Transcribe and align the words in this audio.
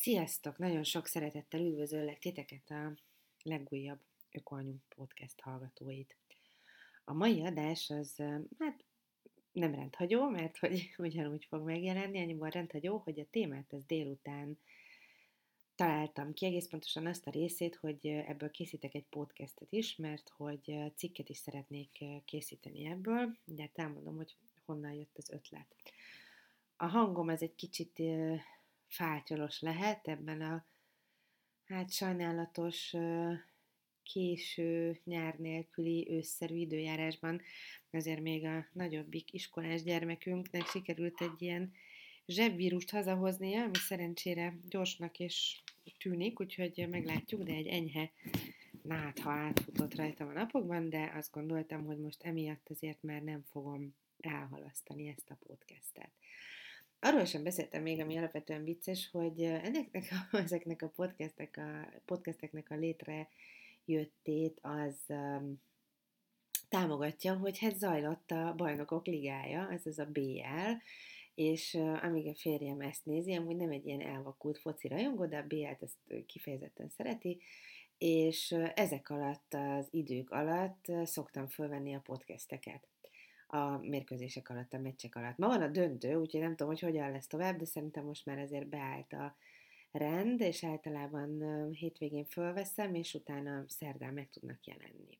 Sziasztok! 0.00 0.58
Nagyon 0.58 0.84
sok 0.84 1.06
szeretettel 1.06 1.60
üdvözöllek 1.60 2.18
titeket 2.18 2.70
a 2.70 2.94
legújabb 3.42 3.98
Ökoanyu 4.32 4.74
podcast 4.96 5.40
hallgatóit. 5.40 6.16
A 7.04 7.12
mai 7.12 7.44
adás 7.44 7.90
az, 7.90 8.16
hát 8.58 8.84
nem 9.52 9.74
rendhagyó, 9.74 10.28
mert 10.28 10.58
hogy 10.58 10.90
ugyanúgy 10.98 11.44
fog 11.44 11.62
megjelenni, 11.64 12.20
annyiban 12.20 12.50
rendhagyó, 12.50 12.96
hogy 12.96 13.20
a 13.20 13.26
témát 13.30 13.72
az 13.72 13.84
délután 13.84 14.58
találtam 15.74 16.32
ki, 16.32 16.46
egész 16.46 16.68
pontosan 16.68 17.06
azt 17.06 17.26
a 17.26 17.30
részét, 17.30 17.76
hogy 17.76 18.06
ebből 18.06 18.50
készítek 18.50 18.94
egy 18.94 19.06
podcastet 19.10 19.72
is, 19.72 19.96
mert 19.96 20.28
hogy 20.36 20.92
cikket 20.96 21.28
is 21.28 21.36
szeretnék 21.36 22.04
készíteni 22.24 22.86
ebből, 22.86 23.36
de 23.44 23.70
elmondom, 23.74 24.16
hogy 24.16 24.36
honnan 24.64 24.92
jött 24.92 25.16
az 25.18 25.30
ötlet. 25.30 25.76
A 26.76 26.86
hangom 26.86 27.28
ez 27.28 27.42
egy 27.42 27.54
kicsit 27.54 28.02
fátyolos 28.90 29.60
lehet 29.60 30.08
ebben 30.08 30.40
a 30.40 30.64
hát 31.64 31.92
sajnálatos 31.92 32.94
késő 34.02 35.00
nyár 35.04 35.34
nélküli 35.38 36.06
ősszerű 36.10 36.54
időjárásban. 36.56 37.40
Azért 37.90 38.20
még 38.20 38.44
a 38.44 38.66
nagyobbik 38.72 39.32
iskolás 39.32 39.82
gyermekünknek 39.82 40.66
sikerült 40.66 41.20
egy 41.20 41.42
ilyen 41.42 41.72
zsebvírust 42.26 42.90
hazahoznia, 42.90 43.62
ami 43.62 43.76
szerencsére 43.76 44.58
gyorsnak 44.68 45.18
és 45.18 45.62
tűnik, 45.98 46.40
úgyhogy 46.40 46.86
meglátjuk, 46.90 47.42
de 47.42 47.52
egy 47.52 47.66
enyhe 47.66 48.12
nátha 48.82 49.30
átfutott 49.30 49.94
rajtam 49.94 50.28
a 50.28 50.32
napokban, 50.32 50.90
de 50.90 51.12
azt 51.14 51.32
gondoltam, 51.32 51.84
hogy 51.84 51.98
most 51.98 52.22
emiatt 52.22 52.68
azért 52.70 53.02
már 53.02 53.22
nem 53.22 53.42
fogom 53.50 53.94
elhalasztani 54.20 55.08
ezt 55.08 55.30
a 55.30 55.38
podcastet. 55.46 56.10
Arról 57.02 57.24
sem 57.24 57.42
beszéltem 57.42 57.82
még, 57.82 58.00
ami 58.00 58.16
alapvetően 58.16 58.64
vicces, 58.64 59.08
hogy 59.12 59.42
ennek 59.42 60.06
ezeknek 60.32 60.82
a, 60.82 60.88
podcastek 60.88 61.56
a 61.56 62.00
podcasteknek 62.04 62.70
a 62.70 62.74
létrejöttét 62.74 64.58
az 64.62 64.96
um, 65.08 65.62
támogatja, 66.68 67.36
hogy 67.36 67.58
hát 67.58 67.78
zajlott 67.78 68.30
a 68.30 68.54
Bajnokok 68.56 69.06
Ligája, 69.06 69.70
ez 69.70 69.86
az 69.86 69.98
a 69.98 70.04
BL, 70.04 70.72
és 71.34 71.74
uh, 71.74 72.04
amíg 72.04 72.26
a 72.26 72.34
férjem 72.34 72.80
ezt 72.80 73.04
nézi, 73.04 73.34
amúgy 73.34 73.56
nem 73.56 73.70
egy 73.70 73.86
ilyen 73.86 74.00
elvakult 74.00 74.58
foci 74.58 74.88
rajongó, 74.88 75.26
de 75.26 75.36
a 75.36 75.46
BL-t 75.46 75.82
ezt 75.82 76.26
kifejezetten 76.26 76.88
szereti, 76.88 77.40
és 77.98 78.56
ezek 78.74 79.10
alatt 79.10 79.54
az 79.54 79.88
idők 79.90 80.30
alatt 80.30 80.84
szoktam 81.04 81.46
fölvenni 81.46 81.94
a 81.94 82.00
podcasteket 82.00 82.88
a 83.50 83.78
mérkőzések 83.78 84.48
alatt, 84.48 84.72
a 84.72 84.78
meccsek 84.78 85.14
alatt. 85.14 85.36
Ma 85.36 85.46
van 85.46 85.62
a 85.62 85.68
döntő, 85.68 86.14
úgyhogy 86.14 86.40
nem 86.40 86.50
tudom, 86.50 86.68
hogy 86.68 86.80
hogyan 86.80 87.10
lesz 87.10 87.26
tovább, 87.26 87.58
de 87.58 87.64
szerintem 87.64 88.04
most 88.04 88.26
már 88.26 88.38
azért 88.38 88.68
beállt 88.68 89.12
a 89.12 89.36
rend, 89.90 90.40
és 90.40 90.64
általában 90.64 91.40
hétvégén 91.72 92.24
fölveszem, 92.24 92.94
és 92.94 93.14
utána 93.14 93.64
szerdán 93.66 94.14
meg 94.14 94.28
tudnak 94.30 94.66
jelenni. 94.66 95.18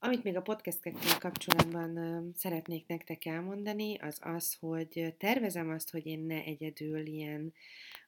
Amit 0.00 0.24
még 0.24 0.36
a 0.36 0.42
podcastekkel 0.42 1.18
kapcsolatban 1.18 2.22
szeretnék 2.34 2.86
nektek 2.86 3.24
elmondani, 3.24 3.96
az 3.98 4.18
az, 4.22 4.56
hogy 4.60 5.14
tervezem 5.18 5.70
azt, 5.70 5.90
hogy 5.90 6.06
én 6.06 6.20
ne 6.20 6.42
egyedül 6.42 7.06
ilyen 7.06 7.52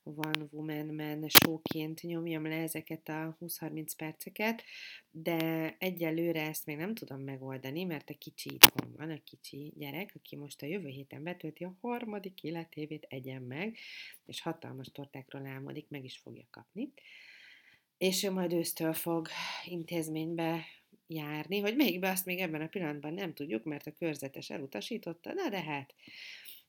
One 0.02 0.48
Woman 0.50 0.86
Man 0.86 1.28
showként 1.28 2.02
nyomjam 2.02 2.46
le 2.46 2.56
ezeket 2.56 3.08
a 3.08 3.36
20-30 3.40 3.92
perceket, 3.96 4.62
de 5.10 5.70
egyelőre 5.78 6.48
ezt 6.48 6.66
még 6.66 6.76
nem 6.76 6.94
tudom 6.94 7.20
megoldani, 7.20 7.84
mert 7.84 8.10
a 8.10 8.18
kicsi 8.18 8.54
itthon 8.54 8.94
van, 8.96 9.10
a 9.10 9.22
kicsi 9.24 9.72
gyerek, 9.76 10.12
aki 10.14 10.36
most 10.36 10.62
a 10.62 10.66
jövő 10.66 10.88
héten 10.88 11.22
betölti 11.22 11.64
a 11.64 11.76
harmadik 11.80 12.42
életévét 12.42 13.06
egyen 13.08 13.42
meg, 13.42 13.76
és 14.26 14.40
hatalmas 14.40 14.90
tortákról 14.92 15.46
álmodik, 15.46 15.88
meg 15.88 16.04
is 16.04 16.18
fogja 16.18 16.44
kapni. 16.50 16.92
És 17.98 18.22
ő 18.22 18.30
majd 18.30 18.52
ősztől 18.52 18.92
fog 18.92 19.28
intézménybe 19.64 20.64
járni, 21.10 21.60
hogy 21.60 21.76
melyikbe 21.76 22.10
azt 22.10 22.24
még 22.24 22.38
ebben 22.38 22.60
a 22.60 22.66
pillanatban 22.66 23.14
nem 23.14 23.34
tudjuk, 23.34 23.64
mert 23.64 23.86
a 23.86 23.92
körzetes 23.92 24.50
elutasította, 24.50 25.32
na 25.32 25.48
de 25.48 25.62
hát 25.62 25.94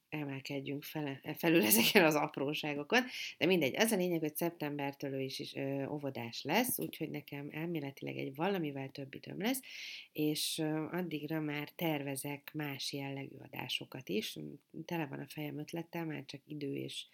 emelkedjünk 0.10 0.84
fele, 0.84 1.20
e 1.24 1.34
felül 1.34 1.66
ezeken 1.72 2.06
az 2.06 2.16
apróságokon. 2.16 3.04
De 3.38 3.46
mindegy, 3.46 3.76
az 3.78 3.92
a 3.92 3.96
lényeg, 3.96 4.20
hogy 4.20 4.36
szeptembertől 4.36 5.14
ő 5.14 5.20
is, 5.20 5.40
is 5.40 5.56
ö, 5.56 5.86
óvodás 5.86 6.44
lesz, 6.44 6.80
úgyhogy 6.80 7.10
nekem 7.10 7.48
elméletileg 7.52 8.18
egy 8.18 8.36
valamivel 8.36 8.90
több 8.90 9.14
időm 9.16 9.42
lesz, 9.42 9.60
és 10.12 10.58
ö, 10.58 10.88
addigra 10.92 11.40
már 11.40 11.70
tervezek 11.70 12.52
más 12.54 12.94
jellegű 12.94 13.36
adásokat 13.40 14.10
is. 14.10 14.38
Tele 14.86 15.06
van 15.06 15.20
a 15.20 15.28
fejem 15.28 15.58
ötlettel, 15.58 16.06
már 16.06 16.24
csak 16.26 16.42
idő 16.46 16.76
és 16.76 17.06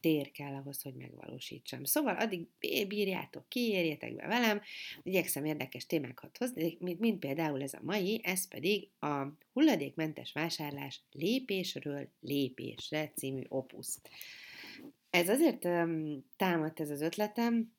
tér 0.00 0.30
kell 0.30 0.54
ahhoz, 0.54 0.82
hogy 0.82 0.94
megvalósítsam. 0.94 1.84
Szóval 1.84 2.16
addig 2.16 2.46
bírjátok 2.88 3.48
ki, 3.48 3.70
érjetek 3.70 4.14
be 4.14 4.26
velem, 4.26 4.60
igyekszem 5.02 5.44
érdekes 5.44 5.86
témákat 5.86 6.38
hozni, 6.38 6.76
mint, 6.80 7.00
mint 7.00 7.18
például 7.18 7.62
ez 7.62 7.72
a 7.72 7.80
mai, 7.82 8.20
ez 8.22 8.48
pedig 8.48 8.88
a 8.98 9.26
hulladékmentes 9.52 10.32
vásárlás 10.32 11.02
lépésről 11.12 12.08
lépésre 12.20 13.12
című 13.16 13.42
opusz. 13.48 14.00
Ez 15.10 15.28
azért 15.28 15.64
um, 15.64 16.24
támadt 16.36 16.80
ez 16.80 16.90
az 16.90 17.00
ötletem, 17.00 17.76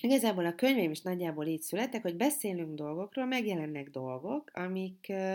Igazából 0.00 0.46
a 0.46 0.54
könyveim 0.54 0.90
is 0.90 1.00
nagyjából 1.00 1.46
így 1.46 1.60
születtek, 1.60 2.02
hogy 2.02 2.16
beszélünk 2.16 2.74
dolgokról, 2.74 3.24
megjelennek 3.26 3.90
dolgok, 3.90 4.50
amik 4.54 5.06
uh, 5.08 5.34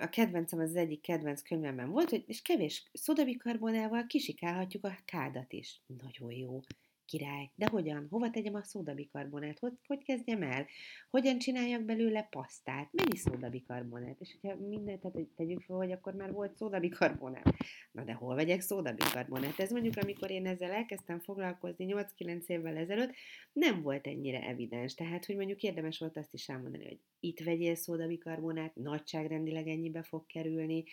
a 0.00 0.08
kedvencem 0.08 0.58
az, 0.58 0.70
az 0.70 0.76
egyik 0.76 1.00
kedvenc 1.00 1.42
könyvemben 1.42 1.90
volt, 1.90 2.10
hogy 2.10 2.24
és 2.26 2.42
kevés 2.42 2.90
szodabikarbonával 2.92 4.06
kisikálhatjuk 4.06 4.84
a 4.84 4.98
kádat 5.04 5.52
is. 5.52 5.82
Nagyon 5.86 6.32
jó 6.32 6.60
király. 7.06 7.50
De 7.54 7.66
hogyan? 7.70 8.06
Hova 8.10 8.30
tegyem 8.30 8.54
a 8.54 8.62
szódabikarbonát? 8.62 9.58
Hogy, 9.58 9.72
hogy 9.86 10.04
kezdjem 10.04 10.42
el? 10.42 10.66
Hogyan 11.10 11.38
csináljak 11.38 11.82
belőle 11.82 12.22
pasztát? 12.22 12.88
Mennyi 12.92 13.16
szódabikarbonát? 13.16 14.20
És 14.20 14.36
hogyha 14.40 14.56
mindent 14.66 15.00
tehát, 15.00 15.28
tegyük 15.36 15.62
fel, 15.62 15.76
hogy 15.76 15.92
akkor 15.92 16.14
már 16.14 16.32
volt 16.32 16.56
szódabikarbonát. 16.56 17.54
Na 17.92 18.04
de 18.04 18.12
hol 18.12 18.34
vegyek 18.34 18.60
szódabikarbonát? 18.60 19.58
Ez 19.60 19.70
mondjuk, 19.70 19.96
amikor 19.96 20.30
én 20.30 20.46
ezzel 20.46 20.70
elkezdtem 20.70 21.20
foglalkozni 21.20 21.86
8-9 22.18 22.46
évvel 22.46 22.76
ezelőtt, 22.76 23.14
nem 23.52 23.82
volt 23.82 24.06
ennyire 24.06 24.40
evidens. 24.40 24.94
Tehát, 24.94 25.24
hogy 25.24 25.36
mondjuk 25.36 25.62
érdemes 25.62 25.98
volt 25.98 26.16
azt 26.16 26.34
is 26.34 26.48
elmondani, 26.48 26.84
hogy 26.84 27.00
itt 27.20 27.40
vegyél 27.40 27.74
szódabikarbonát, 27.74 28.74
nagyságrendileg 28.74 29.68
ennyibe 29.68 30.02
fog 30.02 30.26
kerülni, 30.26 30.84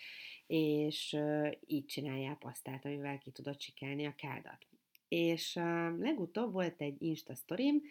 és 0.48 1.16
uh, 1.18 1.52
így 1.66 1.86
csináljál 1.86 2.36
pasztát, 2.36 2.86
amivel 2.86 3.18
ki 3.18 3.32
tudod 3.32 3.58
csikálni 3.58 4.06
a 4.06 4.16
kádat 4.16 4.73
és 5.14 5.54
legutóbb 6.00 6.52
volt 6.52 6.82
egy 6.82 7.02
Insta 7.02 7.36
sztorim, 7.36 7.82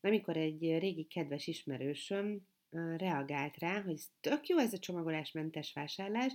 amikor 0.00 0.36
egy 0.36 0.60
régi 0.60 1.04
kedves 1.04 1.46
ismerősöm 1.46 2.46
reagált 2.96 3.58
rá, 3.58 3.82
hogy 3.82 4.00
tök 4.20 4.46
jó 4.46 4.58
ez 4.58 4.72
a 4.72 4.78
csomagolásmentes 4.78 5.72
vásárlás, 5.72 6.32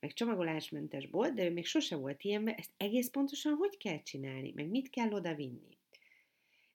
meg 0.00 0.12
csomagolásmentes 0.12 1.06
bolt, 1.06 1.34
de 1.34 1.44
ő 1.44 1.52
még 1.52 1.66
sose 1.66 1.96
volt 1.96 2.22
ilyenben, 2.24 2.54
ezt 2.54 2.70
egész 2.76 3.10
pontosan 3.10 3.54
hogy 3.54 3.76
kell 3.76 4.02
csinálni, 4.02 4.52
meg 4.54 4.68
mit 4.68 4.90
kell 4.90 5.12
oda 5.12 5.34
vinni. 5.34 5.76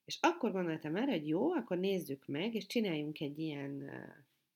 És 0.04 0.18
akkor 0.20 0.52
gondoltam 0.52 0.96
erre, 0.96 1.10
hogy 1.10 1.28
jó, 1.28 1.52
akkor 1.52 1.78
nézzük 1.78 2.26
meg, 2.26 2.54
és 2.54 2.66
csináljunk 2.66 3.20
egy 3.20 3.38
ilyen 3.38 3.90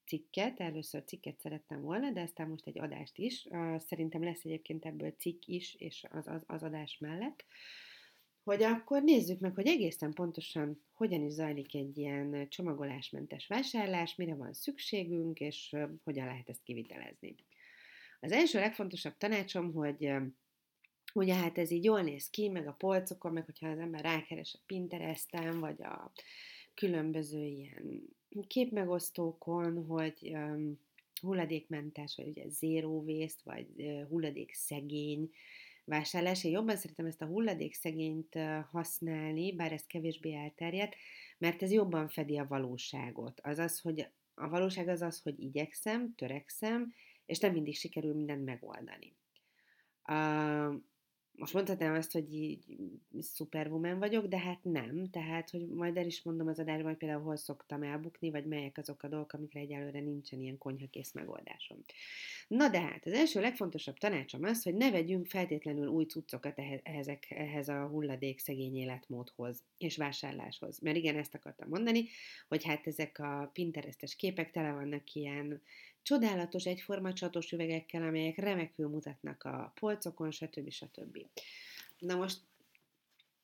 cikket, 0.07 0.61
először 0.61 1.05
cikket 1.05 1.39
szerettem 1.39 1.81
volna, 1.81 2.11
de 2.11 2.21
aztán 2.21 2.49
most 2.49 2.67
egy 2.67 2.79
adást 2.79 3.19
is. 3.19 3.49
Szerintem 3.77 4.25
lesz 4.25 4.45
egyébként 4.45 4.85
ebből 4.85 5.15
cikk 5.19 5.43
is, 5.47 5.75
és 5.75 6.07
az, 6.11 6.29
az, 6.29 6.43
az 6.47 6.63
adás 6.63 6.99
mellett 6.99 7.45
hogy 8.45 8.63
akkor 8.63 9.03
nézzük 9.03 9.41
meg, 9.41 9.55
hogy 9.55 9.67
egészen 9.67 10.13
pontosan 10.13 10.83
hogyan 10.93 11.25
is 11.25 11.33
zajlik 11.33 11.75
egy 11.75 11.99
ilyen 11.99 12.49
csomagolásmentes 12.49 13.47
vásárlás, 13.47 14.15
mire 14.15 14.35
van 14.35 14.53
szükségünk, 14.53 15.41
és 15.41 15.77
hogyan 16.05 16.27
lehet 16.27 16.49
ezt 16.49 16.63
kivitelezni. 16.63 17.35
Az 18.21 18.33
első 18.33 18.59
legfontosabb 18.59 19.17
tanácsom, 19.17 19.73
hogy 19.73 20.13
ugye 21.15 21.35
hát 21.35 21.59
ez 21.59 21.71
így 21.71 21.85
jól 21.85 22.03
néz 22.03 22.31
ki, 22.31 22.49
meg 22.49 22.67
a 22.67 22.73
polcokon, 22.73 23.33
meg 23.33 23.45
hogyha 23.45 23.69
az 23.69 23.79
ember 23.79 24.01
rákeres 24.01 24.55
a 24.55 24.63
Pinteresten, 24.67 25.61
vagy 25.61 25.83
a 25.83 26.13
különböző 26.75 27.45
ilyen 27.45 28.03
képmegosztókon, 28.47 29.85
hogy 29.85 30.37
hulladékmentes, 31.21 32.17
vagy 32.17 32.29
ugye 32.29 32.49
zero 32.49 32.89
waste, 32.89 33.41
vagy 33.45 33.67
hulladékszegény 34.09 35.31
vásárlás. 35.85 36.45
Én 36.45 36.53
jobban 36.53 36.77
szeretem 36.77 37.07
ezt 37.07 37.23
a 37.23 37.27
hulladékszegényt 37.27 38.39
használni, 38.71 39.55
bár 39.55 39.73
ez 39.73 39.87
kevésbé 39.87 40.35
elterjedt, 40.35 40.95
mert 41.39 41.63
ez 41.63 41.71
jobban 41.71 42.09
fedi 42.09 42.39
a 42.39 42.47
valóságot. 42.47 43.41
Azaz, 43.41 43.81
hogy 43.81 44.09
a 44.35 44.49
valóság 44.49 44.89
az 44.89 45.03
az, 45.03 45.23
hogy 45.23 45.41
igyekszem, 45.41 46.15
törekszem, 46.15 46.93
és 47.27 47.39
nem 47.39 47.53
mindig 47.53 47.77
sikerül 47.77 48.15
mindent 48.15 48.45
megoldani. 48.45 49.17
Uh, 50.09 50.75
most 51.37 51.55
mondhatnám 51.55 51.95
azt, 51.95 52.13
hogy 52.13 52.35
így 52.35 52.65
superwoman 53.35 53.99
vagyok, 53.99 54.27
de 54.27 54.39
hát 54.39 54.59
nem, 54.63 55.11
tehát, 55.11 55.51
hogy 55.51 55.69
majd 55.69 55.97
el 55.97 56.07
is 56.07 56.23
mondom 56.23 56.49
az 56.49 56.59
adásban, 56.59 56.87
hogy 56.87 56.97
például 56.97 57.23
hol 57.23 57.37
szoktam 57.37 57.83
elbukni, 57.83 58.31
vagy 58.31 58.45
melyek 58.45 58.79
azok 58.79 59.03
a 59.03 59.09
dolgok, 59.09 59.33
amikre 59.33 59.61
egyelőre 59.61 60.01
nincsen 60.01 60.41
ilyen 60.41 60.59
konyhakész 60.59 61.13
megoldásom. 61.13 61.79
Na 62.49 62.69
de 62.69 62.81
hát, 62.81 63.07
az 63.07 63.13
első 63.13 63.41
legfontosabb 63.41 63.99
tanácsom 63.99 64.45
az, 64.45 64.63
hogy 64.63 64.75
ne 64.75 64.91
vegyünk 64.91 65.27
feltétlenül 65.27 65.87
új 65.87 66.05
cuccokat 66.05 66.59
ehhez, 66.83 67.09
ehhez 67.29 67.69
a 67.69 67.87
hulladék 67.87 68.39
szegény 68.39 68.77
életmódhoz 68.77 69.63
és 69.79 69.97
vásárláshoz. 69.97 70.79
Mert 70.79 70.97
igen, 70.97 71.17
ezt 71.17 71.35
akartam 71.35 71.69
mondani, 71.69 72.05
hogy 72.49 72.65
hát 72.65 72.87
ezek 72.87 73.19
a 73.19 73.51
pinterestes 73.53 74.17
képek 74.17 74.51
tele 74.51 74.73
vannak 74.73 75.13
ilyen 75.13 75.63
csodálatos 76.03 76.65
egyforma 76.65 77.13
csatos 77.13 77.53
üvegekkel, 77.53 78.03
amelyek 78.03 78.37
remekül 78.37 78.89
mutatnak 78.89 79.43
a 79.43 79.73
polcokon, 79.81 80.31
stb. 80.31 80.71
stb. 80.71 81.19
Na 81.99 82.15
most 82.15 82.39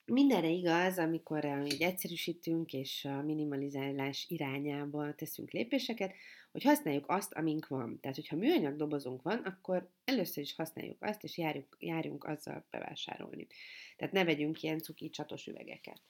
mindenre 0.04 0.48
igaz, 0.48 0.98
amikor 0.98 1.44
így 1.44 1.82
egyszerűsítünk 1.82 2.72
és 2.72 3.04
a 3.04 3.22
minimalizálás 3.22 4.26
irányába 4.28 5.14
teszünk 5.14 5.50
lépéseket, 5.50 6.14
hogy 6.52 6.62
használjuk 6.62 7.04
azt, 7.08 7.32
amink 7.32 7.66
van. 7.66 8.00
Tehát, 8.00 8.16
hogyha 8.16 8.36
műanyag 8.36 8.76
dobozunk 8.76 9.22
van, 9.22 9.38
akkor 9.38 9.90
először 10.04 10.42
is 10.42 10.54
használjuk 10.54 11.02
azt, 11.02 11.24
és 11.24 11.38
járjunk, 11.38 11.76
járjunk 11.78 12.24
azzal 12.24 12.66
bevásárolni. 12.70 13.46
Tehát 13.96 14.14
ne 14.14 14.24
vegyünk 14.24 14.62
ilyen 14.62 14.78
cuki 14.78 15.10
csatos 15.10 15.46
üvegeket. 15.46 16.00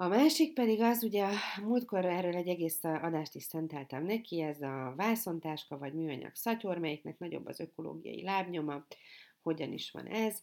A 0.00 0.08
másik 0.08 0.54
pedig 0.54 0.80
az, 0.80 1.02
ugye 1.02 1.28
múltkor 1.62 2.04
erről 2.04 2.34
egy 2.34 2.48
egész 2.48 2.84
adást 2.84 3.34
is 3.34 3.42
szenteltem 3.42 4.04
neki, 4.04 4.40
ez 4.40 4.62
a 4.62 4.94
vászontáska 4.96 5.78
vagy 5.78 5.92
műanyag 5.92 6.34
szatyor, 6.34 6.78
melyiknek 6.78 7.18
nagyobb 7.18 7.46
az 7.46 7.60
ökológiai 7.60 8.22
lábnyoma. 8.22 8.86
Hogyan 9.42 9.72
is 9.72 9.90
van 9.90 10.06
ez? 10.06 10.42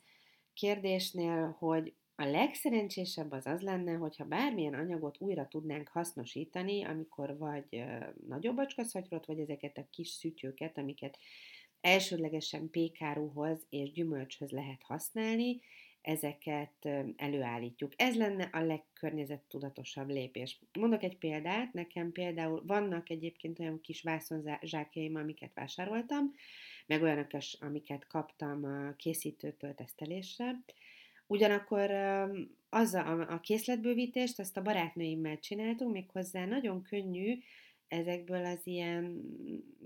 Kérdésnél, 0.53 1.55
hogy 1.59 1.93
a 2.15 2.25
legszerencsésebb 2.25 3.31
az 3.31 3.45
az 3.45 3.61
lenne, 3.61 3.93
hogyha 3.93 4.25
bármilyen 4.25 4.73
anyagot 4.73 5.15
újra 5.19 5.47
tudnánk 5.47 5.87
hasznosítani, 5.87 6.83
amikor 6.83 7.37
vagy 7.37 7.83
nagyobb 8.27 8.57
acskaszatyrot, 8.57 9.25
vagy 9.25 9.39
ezeket 9.39 9.77
a 9.77 9.87
kis 9.89 10.09
szütyőket, 10.09 10.77
amiket 10.77 11.17
elsődlegesen 11.81 12.69
pékáruhoz 12.69 13.65
és 13.69 13.91
gyümölcshöz 13.91 14.49
lehet 14.49 14.83
használni, 14.83 15.61
ezeket 16.07 16.87
előállítjuk. 17.15 17.93
Ez 17.95 18.15
lenne 18.15 18.43
a 18.43 18.63
legkörnyezettudatosabb 18.63 20.09
lépés. 20.09 20.59
Mondok 20.79 21.03
egy 21.03 21.17
példát, 21.17 21.73
nekem 21.73 22.11
például 22.11 22.63
vannak 22.65 23.09
egyébként 23.09 23.59
olyan 23.59 23.81
kis 23.81 24.01
vászonzsákjaim, 24.01 25.15
amiket 25.15 25.53
vásároltam, 25.53 26.33
meg 26.85 27.01
olyanok, 27.01 27.27
amiket 27.59 28.07
kaptam 28.07 28.63
a 28.63 28.95
készítőtől 28.95 29.75
tesztelésre. 29.75 30.63
Ugyanakkor 31.27 31.91
az 32.69 32.93
a, 32.93 33.33
a 33.33 33.39
készletbővítést, 33.39 34.39
azt 34.39 34.57
a 34.57 34.61
barátnőimmel 34.61 35.39
csináltunk, 35.39 35.91
méghozzá 35.91 36.45
nagyon 36.45 36.81
könnyű, 36.81 37.37
ezekből 37.87 38.45
az 38.45 38.67
ilyen 38.67 39.21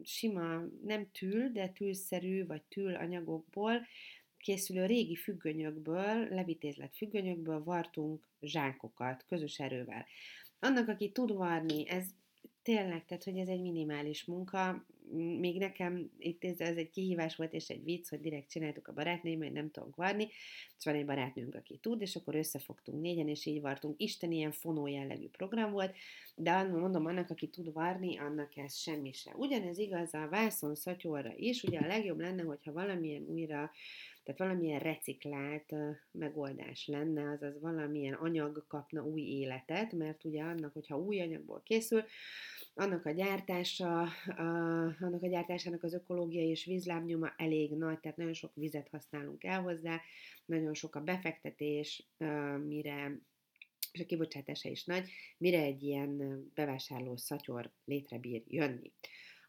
sima, 0.04 0.62
nem 0.84 1.12
tül, 1.12 1.50
de 1.50 1.68
tűlszerű 1.68 2.46
vagy 2.46 2.62
tül 2.62 2.96
anyagokból 2.96 3.86
készülő 4.42 4.86
régi 4.86 5.16
függönyökből, 5.16 6.28
levitézlet 6.30 6.96
függönyökből 6.96 7.64
vartunk 7.64 8.28
zsákokat 8.42 9.26
közös 9.28 9.60
erővel. 9.60 10.06
Annak, 10.60 10.88
aki 10.88 11.12
tud 11.12 11.34
varni, 11.34 11.90
ez 11.90 12.06
tényleg, 12.64 13.06
tehát 13.06 13.24
hogy 13.24 13.38
ez 13.38 13.48
egy 13.48 13.62
minimális 13.62 14.26
munka, 14.26 14.86
még 15.40 15.58
nekem 15.58 16.12
itt 16.18 16.44
ez, 16.44 16.60
ez 16.60 16.76
egy 16.76 16.90
kihívás 16.90 17.36
volt, 17.36 17.54
és 17.54 17.68
egy 17.68 17.84
vicc, 17.84 18.10
hogy 18.10 18.22
direkt 18.22 18.50
csináltuk 18.50 18.88
a 18.88 18.94
barátnőim, 18.94 19.40
hogy 19.40 19.52
nem 19.52 19.72
tudunk 19.72 19.96
varni, 19.96 20.28
és 20.78 20.86
van 20.86 20.96
egy 20.96 21.06
barátnőnk, 21.06 21.56
aki 21.56 21.78
tud, 21.78 22.02
és 22.02 22.16
akkor 22.16 22.36
összefogtunk 22.36 23.02
négyen, 23.02 23.28
és 23.28 23.46
így 23.46 23.62
vartunk. 23.62 24.02
Isten 24.02 24.32
ilyen 24.32 24.52
fonó 24.52 24.88
jellegű 24.88 25.28
program 25.28 25.72
volt, 25.72 25.96
de 26.36 26.64
mondom, 26.64 27.06
annak, 27.06 27.30
aki 27.30 27.48
tud 27.48 27.74
varni, 27.74 28.18
annak 28.18 28.58
ez 28.58 28.76
semmi 28.76 29.12
se. 29.12 29.32
Ugyanez 29.36 29.78
igaz 29.78 30.14
a 30.14 30.28
vászon 30.30 30.76
szatyorra 30.76 31.34
is, 31.36 31.64
ugye 31.64 31.80
a 31.80 31.88
legjobb 31.88 32.20
lenne, 32.20 32.44
hogyha 32.44 32.72
valamilyen 32.72 33.24
újra 33.24 33.72
tehát 34.24 34.40
valamilyen 34.40 34.80
reciklált 34.80 35.74
megoldás 36.12 36.88
lenne, 36.88 37.32
azaz 37.32 37.60
valamilyen 37.60 38.14
anyag 38.14 38.66
kapna 38.68 39.04
új 39.04 39.22
életet, 39.22 39.92
mert 39.92 40.24
ugye 40.24 40.44
annak, 40.44 40.74
hogyha 40.74 41.00
új 41.00 41.22
anyagból 41.22 41.62
készül, 41.64 42.04
annak 42.74 43.06
a 43.06 43.12
gyártása, 43.12 44.08
annak 45.00 45.24
a 45.24 45.28
gyártásának 45.28 45.84
az 45.84 45.94
ökológiai 45.94 46.50
és 46.50 46.66
vízlábnyoma 46.66 47.34
elég 47.38 47.72
nagy, 47.72 48.00
tehát 48.00 48.18
nagyon 48.18 48.34
sok 48.34 48.52
vizet 48.56 48.88
használunk 48.92 49.44
el 49.44 49.62
hozzá, 49.62 50.02
nagyon 50.46 50.74
sok 50.74 50.96
a 50.96 51.02
befektetés, 51.02 52.08
mire 52.68 53.20
és 53.92 54.02
a 54.02 54.06
kibocsátása 54.06 54.70
is 54.70 54.86
nagy, 54.86 55.10
mire 55.38 55.62
egy 55.62 55.84
ilyen 55.84 56.44
bevásárló 56.54 57.18
szatyor 57.18 57.72
létre 57.86 58.18
bír 58.18 58.44
jönni. 58.48 58.92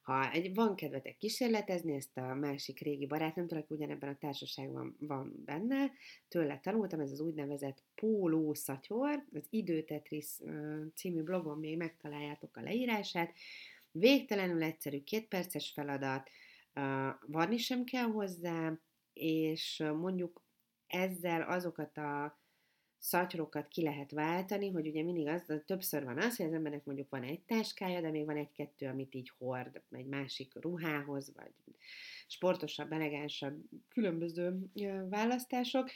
Ha 0.03 0.31
egy, 0.31 0.55
van 0.55 0.75
kedvetek 0.75 1.17
kísérletezni, 1.17 1.95
ezt 1.95 2.17
a 2.17 2.35
másik 2.35 2.81
régi 2.81 3.07
barátnőmtől, 3.07 3.59
aki 3.59 3.75
ugyanebben 3.75 4.09
a 4.09 4.19
társaságban 4.19 4.97
van 4.99 5.43
benne, 5.45 5.91
tőle 6.29 6.59
tanultam, 6.59 7.01
ez 7.01 7.11
az 7.11 7.21
úgynevezett 7.21 7.83
póló 7.95 8.55
szatyor, 8.55 9.25
az 9.33 9.47
Időtetris 9.51 10.39
című 10.95 11.23
blogon 11.23 11.59
még 11.59 11.77
megtaláljátok 11.77 12.57
a 12.57 12.61
leírását, 12.61 13.33
végtelenül 13.91 14.63
egyszerű, 14.63 15.03
kétperces 15.03 15.73
feladat, 15.75 16.31
varni 17.27 17.57
sem 17.57 17.85
kell 17.85 18.07
hozzá, 18.07 18.79
és 19.13 19.83
mondjuk 19.97 20.43
ezzel 20.87 21.43
azokat 21.43 21.97
a 21.97 22.42
szatyrokat 23.03 23.69
ki 23.69 23.83
lehet 23.83 24.11
váltani, 24.11 24.71
hogy 24.71 24.87
ugye 24.87 25.03
mindig 25.03 25.27
az, 25.27 25.63
többször 25.67 26.05
van 26.05 26.19
az, 26.19 26.37
hogy 26.37 26.47
az 26.47 26.53
embernek 26.53 26.85
mondjuk 26.85 27.11
van 27.11 27.23
egy 27.23 27.41
táskája, 27.41 28.01
de 28.01 28.11
még 28.11 28.25
van 28.25 28.37
egy-kettő, 28.37 28.87
amit 28.87 29.15
így 29.15 29.33
hord 29.39 29.83
egy 29.91 30.07
másik 30.07 30.53
ruhához, 30.61 31.33
vagy 31.37 31.53
sportosabb, 32.27 32.93
elegánsabb, 32.93 33.63
különböző 33.89 34.59
választások, 35.09 35.91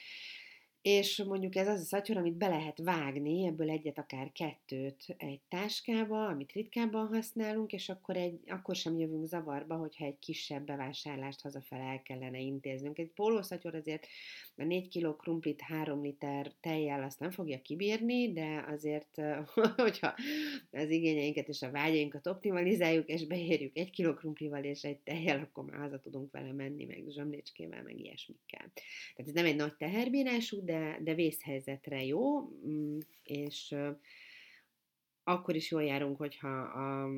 és 0.86 1.22
mondjuk 1.22 1.56
ez 1.56 1.68
az 1.68 1.80
a 1.80 1.84
szatyor, 1.84 2.16
amit 2.16 2.36
be 2.36 2.48
lehet 2.48 2.78
vágni, 2.78 3.46
ebből 3.46 3.70
egyet, 3.70 3.98
akár 3.98 4.32
kettőt 4.32 5.14
egy 5.16 5.40
táskába, 5.48 6.26
amit 6.26 6.52
ritkábban 6.52 7.06
használunk, 7.06 7.72
és 7.72 7.88
akkor, 7.88 8.16
egy, 8.16 8.40
akkor 8.46 8.76
sem 8.76 8.98
jövünk 8.98 9.26
zavarba, 9.26 9.76
hogyha 9.76 10.04
egy 10.04 10.18
kisebb 10.18 10.66
bevásárlást 10.66 11.40
hazafele 11.40 11.82
el 11.82 12.02
kellene 12.02 12.38
intéznünk. 12.38 12.98
Egy 12.98 13.10
pólószatyor 13.14 13.74
azért 13.74 14.06
a 14.56 14.64
4 14.64 14.98
kg 14.98 15.16
krumplit 15.16 15.60
3 15.60 16.02
liter 16.02 16.52
tejjel 16.60 17.02
azt 17.02 17.20
nem 17.20 17.30
fogja 17.30 17.62
kibírni, 17.62 18.32
de 18.32 18.64
azért, 18.68 19.20
hogyha 19.76 20.14
az 20.70 20.90
igényeinket 20.90 21.48
és 21.48 21.62
a 21.62 21.70
vágyainkat 21.70 22.26
optimalizáljuk, 22.26 23.08
és 23.08 23.26
beérjük 23.26 23.76
egy 23.76 23.90
kg 23.90 24.16
krumplival 24.16 24.64
és 24.64 24.82
egy 24.82 24.98
tejjel, 24.98 25.40
akkor 25.40 25.64
már 25.64 25.80
haza 25.80 26.00
tudunk 26.00 26.32
vele 26.32 26.52
menni, 26.52 26.84
meg 26.84 27.04
zsömlécskével, 27.08 27.82
meg 27.82 28.00
ilyesmikkel. 28.00 28.72
Tehát 29.14 29.26
ez 29.26 29.32
nem 29.32 29.44
egy 29.44 29.56
nagy 29.56 29.76
teherbírású, 29.76 30.64
de 30.64 30.74
de, 30.76 30.98
de 31.00 31.14
vészhelyzetre 31.14 32.04
jó, 32.04 32.40
mm, 32.40 32.98
és 33.22 33.74
akkor 35.24 35.54
is 35.54 35.70
jól 35.70 35.82
járunk, 35.84 36.16
hogyha 36.16 36.58
a 36.58 37.10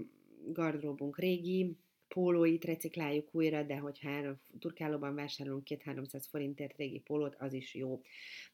gardróbunk 0.52 1.18
régi, 1.18 1.76
pólóit 2.09 2.64
recikláljuk 2.64 3.35
újra, 3.35 3.62
de 3.62 3.76
hogyha 3.76 4.11
a 4.11 4.38
turkálóban 4.59 5.14
vásárolunk 5.14 5.66
2-300 5.71 6.25
forintért 6.30 6.76
régi 6.76 6.99
pólót, 6.99 7.37
az 7.38 7.52
is 7.52 7.75
jó. 7.75 8.02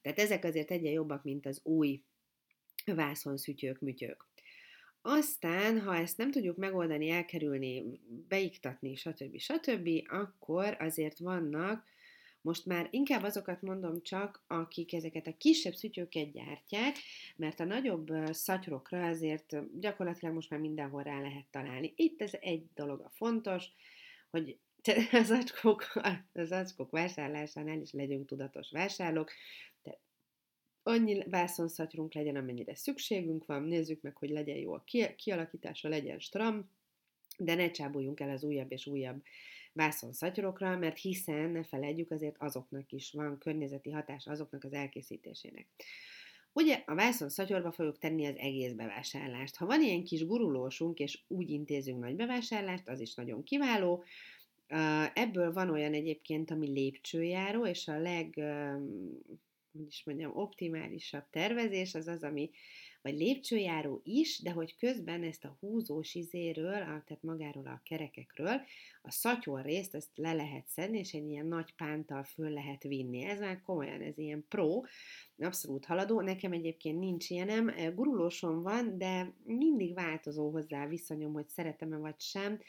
Tehát 0.02 0.18
ezek 0.18 0.44
azért 0.44 0.70
egyen 0.70 0.92
jobbak, 0.92 1.24
mint 1.24 1.46
az 1.46 1.60
új 1.62 2.02
vászonszütyők, 2.84 3.80
mütyők. 3.80 4.26
Aztán, 5.02 5.80
ha 5.80 5.96
ezt 5.96 6.18
nem 6.18 6.30
tudjuk 6.30 6.56
megoldani, 6.56 7.10
elkerülni, 7.10 8.00
beiktatni, 8.28 8.94
stb. 8.94 9.38
stb., 9.38 9.88
akkor 10.06 10.76
azért 10.80 11.18
vannak 11.18 11.84
most 12.44 12.66
már 12.66 12.88
inkább 12.90 13.22
azokat 13.22 13.62
mondom 13.62 14.02
csak, 14.02 14.44
akik 14.46 14.94
ezeket 14.94 15.26
a 15.26 15.36
kisebb 15.36 15.74
szütyőket 15.74 16.32
gyártják, 16.32 16.96
mert 17.36 17.60
a 17.60 17.64
nagyobb 17.64 18.08
szatyrokra 18.30 19.06
azért 19.06 19.80
gyakorlatilag 19.80 20.34
most 20.34 20.50
már 20.50 20.60
mindenhol 20.60 21.02
rá 21.02 21.20
lehet 21.20 21.46
találni. 21.50 21.92
Itt 21.96 22.22
ez 22.22 22.32
egy 22.40 22.66
dolog 22.74 23.00
a 23.00 23.10
fontos, 23.14 23.64
hogy 24.30 24.58
az 25.22 25.30
acskók, 25.30 25.92
az 26.32 26.52
acskók 26.52 26.90
vásárlásánál 26.90 27.80
is 27.80 27.92
legyünk 27.92 28.26
tudatos 28.26 28.70
vásárlók, 28.70 29.30
de 29.82 29.98
annyi 30.82 31.22
vászonszatyrunk 31.28 32.14
legyen, 32.14 32.36
amennyire 32.36 32.74
szükségünk 32.74 33.46
van, 33.46 33.62
nézzük 33.62 34.02
meg, 34.02 34.16
hogy 34.16 34.30
legyen 34.30 34.56
jó 34.56 34.72
a 34.72 34.84
kialakítása, 35.16 35.88
legyen 35.88 36.18
stram, 36.18 36.70
de 37.38 37.54
ne 37.54 37.70
csábuljunk 37.70 38.20
el 38.20 38.30
az 38.30 38.44
újabb 38.44 38.72
és 38.72 38.86
újabb 38.86 39.22
vászon 39.74 40.12
szatyorokra, 40.12 40.78
mert 40.78 40.98
hiszen 40.98 41.50
ne 41.50 41.64
felejtjük, 41.64 42.10
azért 42.10 42.36
azoknak 42.38 42.92
is 42.92 43.12
van 43.12 43.38
környezeti 43.38 43.90
hatás 43.90 44.26
azoknak 44.26 44.64
az 44.64 44.72
elkészítésének. 44.72 45.66
Ugye 46.52 46.82
a 46.86 46.94
vászon 46.94 47.28
szatyorba 47.28 47.72
fogjuk 47.72 47.98
tenni 47.98 48.26
az 48.26 48.36
egész 48.36 48.72
bevásárlást. 48.72 49.56
Ha 49.56 49.66
van 49.66 49.82
ilyen 49.82 50.04
kis 50.04 50.26
gurulósunk, 50.26 50.98
és 50.98 51.22
úgy 51.28 51.50
intézünk 51.50 52.00
nagy 52.00 52.16
bevásárlást, 52.16 52.88
az 52.88 53.00
is 53.00 53.14
nagyon 53.14 53.42
kiváló, 53.42 54.04
Ebből 55.12 55.52
van 55.52 55.70
olyan 55.70 55.92
egyébként, 55.92 56.50
ami 56.50 56.68
lépcsőjáró, 56.68 57.66
és 57.66 57.88
a 57.88 57.98
leg, 57.98 58.34
hogy 59.72 59.86
is 59.86 60.02
mondjam, 60.04 60.36
optimálisabb 60.36 61.24
tervezés 61.30 61.94
az 61.94 62.06
az, 62.06 62.22
ami 62.22 62.50
vagy 63.04 63.18
lépcsőjáró 63.18 64.00
is, 64.04 64.40
de 64.42 64.50
hogy 64.50 64.76
közben 64.76 65.22
ezt 65.22 65.44
a 65.44 65.56
húzós 65.60 66.14
izéről, 66.14 66.74
a, 66.74 67.02
tehát 67.06 67.22
magáról 67.22 67.66
a 67.66 67.80
kerekekről, 67.84 68.60
a 69.02 69.10
szatyor 69.10 69.64
részt 69.64 69.94
ezt 69.94 70.10
le 70.14 70.32
lehet 70.32 70.68
szedni, 70.68 70.98
és 70.98 71.12
egy 71.12 71.28
ilyen 71.28 71.46
nagy 71.46 71.74
pántal 71.76 72.24
föl 72.24 72.50
lehet 72.50 72.82
vinni. 72.82 73.22
Ez 73.24 73.38
már 73.38 73.60
komolyan, 73.60 74.00
ez 74.00 74.18
ilyen 74.18 74.44
pro, 74.48 74.80
abszolút 75.38 75.84
haladó. 75.84 76.20
Nekem 76.20 76.52
egyébként 76.52 76.98
nincs 76.98 77.30
ilyenem, 77.30 77.94
gurulósom 77.94 78.62
van, 78.62 78.98
de 78.98 79.34
mindig 79.44 79.94
változó 79.94 80.50
hozzá 80.50 80.86
viszonyom, 80.86 81.32
hogy 81.32 81.48
szeretem-e 81.48 81.96
vagy 81.96 82.20
sem. 82.20 82.60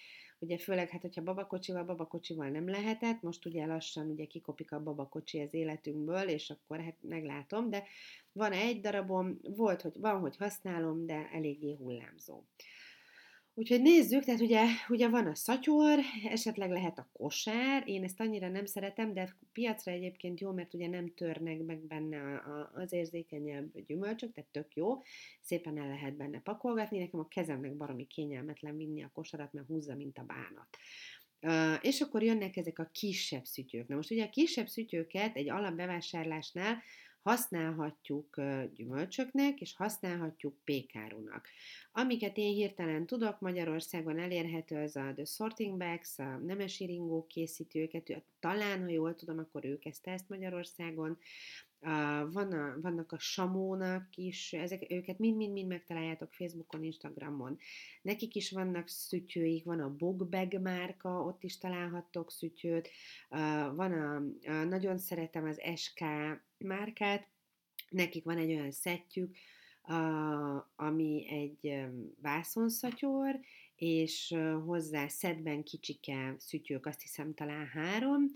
Ugye 0.46 0.58
főleg, 0.58 0.90
hát 0.90 1.02
hogyha 1.02 1.22
babakocsival, 1.22 1.84
babakocsival 1.84 2.50
nem 2.50 2.70
lehetett, 2.70 3.22
most 3.22 3.46
ugye 3.46 3.66
lassan 3.66 4.10
ugye 4.10 4.26
kikopik 4.26 4.72
a 4.72 4.84
babakocsi 4.84 5.42
az 5.42 5.54
életünkből, 5.54 6.30
és 6.30 6.50
akkor 6.50 6.80
hát 6.80 6.98
meglátom, 7.02 7.70
de 7.70 7.84
van 8.32 8.52
egy 8.52 8.82
darabom, 8.82 9.40
volt, 9.56 9.82
hogy 9.82 10.00
van, 10.00 10.20
hogy 10.20 10.38
használom, 10.38 11.06
de 11.06 11.30
eléggé 11.34 11.76
hullámzó. 11.76 12.44
Úgyhogy 13.58 13.82
nézzük, 13.82 14.24
tehát 14.24 14.42
ugye, 14.42 14.66
ugye 14.90 15.10
van 15.10 15.26
a 15.26 15.36
szatyor, 15.36 16.00
esetleg 16.30 16.70
lehet 16.70 16.98
a 17.00 17.10
kosár, 17.14 17.84
én 17.86 18.04
ezt 18.04 18.20
annyira 18.20 18.50
nem 18.50 18.66
szeretem, 18.66 19.14
de 19.14 19.36
piacra 19.54 19.92
egyébként 19.92 20.40
jó, 20.40 20.52
mert 20.52 20.74
ugye 20.74 20.88
nem 20.88 21.14
törnek 21.14 21.64
meg 21.64 21.80
benne 21.80 22.42
az 22.74 22.94
érzékenyebb 22.94 23.80
gyümölcsök, 23.88 24.34
tehát 24.34 24.50
tök 24.50 24.76
jó, 24.76 25.02
szépen 25.42 25.78
el 25.78 25.88
lehet 25.88 26.16
benne 26.16 26.40
pakolgatni, 26.40 27.00
nekem 27.00 27.20
a 27.20 27.28
kezemnek 27.28 27.76
baromi 27.76 28.08
kényelmetlen 28.08 28.78
vinni 28.78 29.04
a 29.04 29.12
kosarat, 29.14 29.54
mert 29.54 29.68
húzza, 29.68 29.96
mint 29.96 30.18
a 30.18 30.24
bánat. 30.24 30.68
Uh, 31.42 31.80
és 31.82 32.02
akkor 32.02 32.24
jönnek 32.24 32.58
ezek 32.58 32.80
a 32.80 32.90
kisebb 32.92 33.46
szütyők. 33.46 33.88
Na 33.88 33.96
most 33.96 34.12
ugye 34.12 34.24
a 34.24 34.30
kisebb 34.30 34.68
szütyőket 34.68 35.36
egy 35.36 35.50
alapbevásárlásnál 35.50 36.82
használhatjuk 37.26 38.42
gyümölcsöknek, 38.74 39.62
és 39.62 39.76
használhatjuk 39.76 40.64
pékárunak. 40.64 41.48
Amiket 41.92 42.38
én 42.38 42.54
hirtelen 42.54 43.06
tudok, 43.06 43.40
Magyarországon 43.40 44.20
elérhető 44.20 44.76
az 44.78 44.96
a 44.96 45.12
The 45.16 45.26
Sorting 45.26 45.78
Bags, 45.78 46.20
a 46.20 46.38
Nemesi 46.38 46.86
Ringó 46.86 47.26
készítőket, 47.28 48.24
talán, 48.40 48.82
ha 48.82 48.90
jól 48.90 49.16
tudom, 49.16 49.38
akkor 49.38 49.66
ők 49.66 49.86
ezt 49.86 50.08
ezt 50.08 50.30
Magyarországon. 50.30 51.18
Van 52.32 52.52
a, 52.52 52.82
vannak 52.82 53.12
a 53.12 53.20
Samónak 53.20 54.16
is, 54.16 54.54
ezek, 54.54 54.92
őket 54.92 55.20
mind-mind-mind 55.20 55.68
megtaláljátok 55.68 56.34
Facebookon, 56.34 56.84
Instagramon. 56.84 57.58
Nekik 58.02 58.36
is 58.36 58.52
vannak 58.52 58.88
szütyőik, 58.88 59.66
van 59.66 59.80
a 59.80 59.96
Bogbag 59.96 60.60
márka, 60.62 61.10
ott 61.10 61.44
is 61.44 61.58
találhattok 61.58 62.32
szütyőt, 62.32 62.90
van 63.76 63.92
a, 63.92 64.16
a 64.52 64.64
nagyon 64.64 64.98
szeretem 64.98 65.46
az 65.46 65.62
SK 65.76 66.04
márkát, 66.66 67.28
nekik 67.90 68.24
van 68.24 68.38
egy 68.38 68.50
olyan 68.50 68.72
szettjük, 68.72 69.36
ami 70.76 71.28
egy 71.30 71.86
vászonszatyor, 72.22 73.40
és 73.76 74.36
hozzá 74.66 75.08
szedben 75.08 75.64
kicsike 75.64 76.36
szütyők, 76.38 76.86
azt 76.86 77.02
hiszem 77.02 77.34
talán 77.34 77.66
három, 77.66 78.32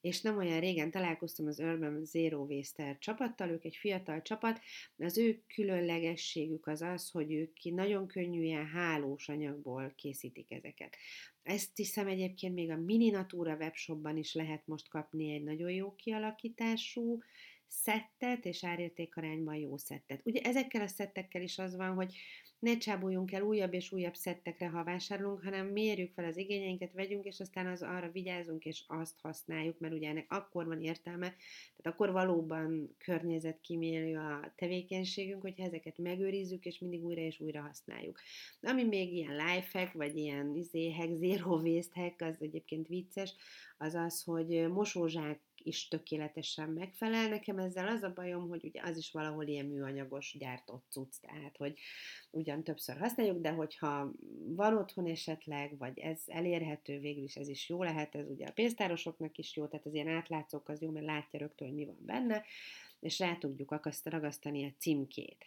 és 0.00 0.20
nem 0.20 0.36
olyan 0.36 0.60
régen 0.60 0.90
találkoztam 0.90 1.46
az 1.46 1.60
Urban 1.60 2.04
Zero 2.04 2.38
Waster 2.38 2.98
csapattal, 2.98 3.48
ők 3.48 3.64
egy 3.64 3.76
fiatal 3.76 4.22
csapat, 4.22 4.60
az 4.96 5.18
ő 5.18 5.42
különlegességük 5.46 6.66
az 6.66 6.82
az, 6.82 7.10
hogy 7.10 7.32
ők 7.32 7.52
nagyon 7.62 8.06
könnyűen 8.06 8.66
hálós 8.66 9.28
anyagból 9.28 9.92
készítik 9.96 10.50
ezeket. 10.50 10.96
Ezt 11.42 11.76
hiszem 11.76 12.06
egyébként 12.06 12.54
még 12.54 12.70
a 12.70 12.76
Mini 12.76 13.10
Natura 13.10 13.56
webshopban 13.56 14.16
is 14.16 14.34
lehet 14.34 14.66
most 14.66 14.88
kapni 14.88 15.34
egy 15.34 15.42
nagyon 15.42 15.70
jó 15.70 15.94
kialakítású 15.94 17.18
szettet, 17.72 18.44
és 18.44 18.64
árértékarányban 18.64 19.54
jó 19.54 19.76
szettet. 19.76 20.20
Ugye 20.24 20.40
ezekkel 20.40 20.82
a 20.82 20.86
szettekkel 20.86 21.42
is 21.42 21.58
az 21.58 21.76
van, 21.76 21.94
hogy 21.94 22.14
ne 22.58 22.76
csábuljunk 22.76 23.32
el 23.32 23.42
újabb 23.42 23.74
és 23.74 23.92
újabb 23.92 24.14
szettekre, 24.14 24.68
ha 24.68 24.84
vásárolunk, 24.84 25.42
hanem 25.42 25.66
mérjük 25.66 26.12
fel 26.12 26.24
az 26.24 26.36
igényeinket, 26.36 26.92
vegyünk, 26.92 27.24
és 27.24 27.40
aztán 27.40 27.66
az 27.66 27.82
arra 27.82 28.10
vigyázunk, 28.10 28.64
és 28.64 28.84
azt 28.86 29.20
használjuk, 29.20 29.78
mert 29.78 29.94
ugye 29.94 30.08
ennek 30.08 30.26
akkor 30.28 30.66
van 30.66 30.82
értelme, 30.82 31.26
tehát 31.76 31.94
akkor 31.94 32.12
valóban 32.12 32.96
környezetkímélő 32.98 34.18
a 34.18 34.52
tevékenységünk, 34.56 35.42
hogyha 35.42 35.64
ezeket 35.64 35.98
megőrizzük, 35.98 36.64
és 36.64 36.78
mindig 36.78 37.04
újra 37.04 37.20
és 37.20 37.40
újra 37.40 37.60
használjuk. 37.60 38.20
Ami 38.60 38.84
még 38.84 39.12
ilyen 39.12 39.36
lifehack, 39.36 39.92
vagy 39.92 40.16
ilyen 40.16 40.56
izé, 40.56 40.92
hack, 40.92 41.14
zero 41.14 41.60
waste 41.60 42.00
hack, 42.00 42.20
az 42.20 42.36
egyébként 42.40 42.88
vicces, 42.88 43.34
az 43.78 43.94
az, 43.94 44.22
hogy 44.22 44.68
mosózsák 44.68 45.40
is 45.64 45.88
tökéletesen 45.88 46.68
megfelel. 46.68 47.28
Nekem 47.28 47.58
ezzel 47.58 47.88
az 47.88 48.02
a 48.02 48.12
bajom, 48.12 48.48
hogy 48.48 48.64
ugye 48.64 48.80
az 48.82 48.96
is 48.96 49.10
valahol 49.10 49.46
ilyen 49.46 49.66
műanyagos 49.66 50.36
gyártott 50.38 50.84
cucc, 50.90 51.20
tehát 51.20 51.56
hogy 51.56 51.78
ugyan 52.30 52.64
többször 52.64 52.98
használjuk, 52.98 53.40
de 53.40 53.50
hogyha 53.50 54.12
van 54.46 54.76
otthon 54.76 55.06
esetleg, 55.06 55.78
vagy 55.78 55.98
ez 55.98 56.22
elérhető, 56.26 56.98
végül 56.98 57.22
is 57.22 57.36
ez 57.36 57.48
is 57.48 57.68
jó 57.68 57.82
lehet, 57.82 58.14
ez 58.14 58.28
ugye 58.28 58.46
a 58.46 58.52
pénztárosoknak 58.52 59.38
is 59.38 59.56
jó, 59.56 59.66
tehát 59.66 59.86
az 59.86 59.94
ilyen 59.94 60.08
átlátszók 60.08 60.68
az 60.68 60.82
jó, 60.82 60.90
mert 60.90 61.06
látja 61.06 61.38
rögtön, 61.38 61.68
hogy 61.68 61.76
mi 61.76 61.84
van 61.84 61.98
benne, 62.00 62.44
és 63.00 63.18
rá 63.18 63.36
tudjuk 63.36 63.70
akaszt 63.70 64.08
ragasztani 64.08 64.64
a 64.64 64.72
címkét. 64.78 65.44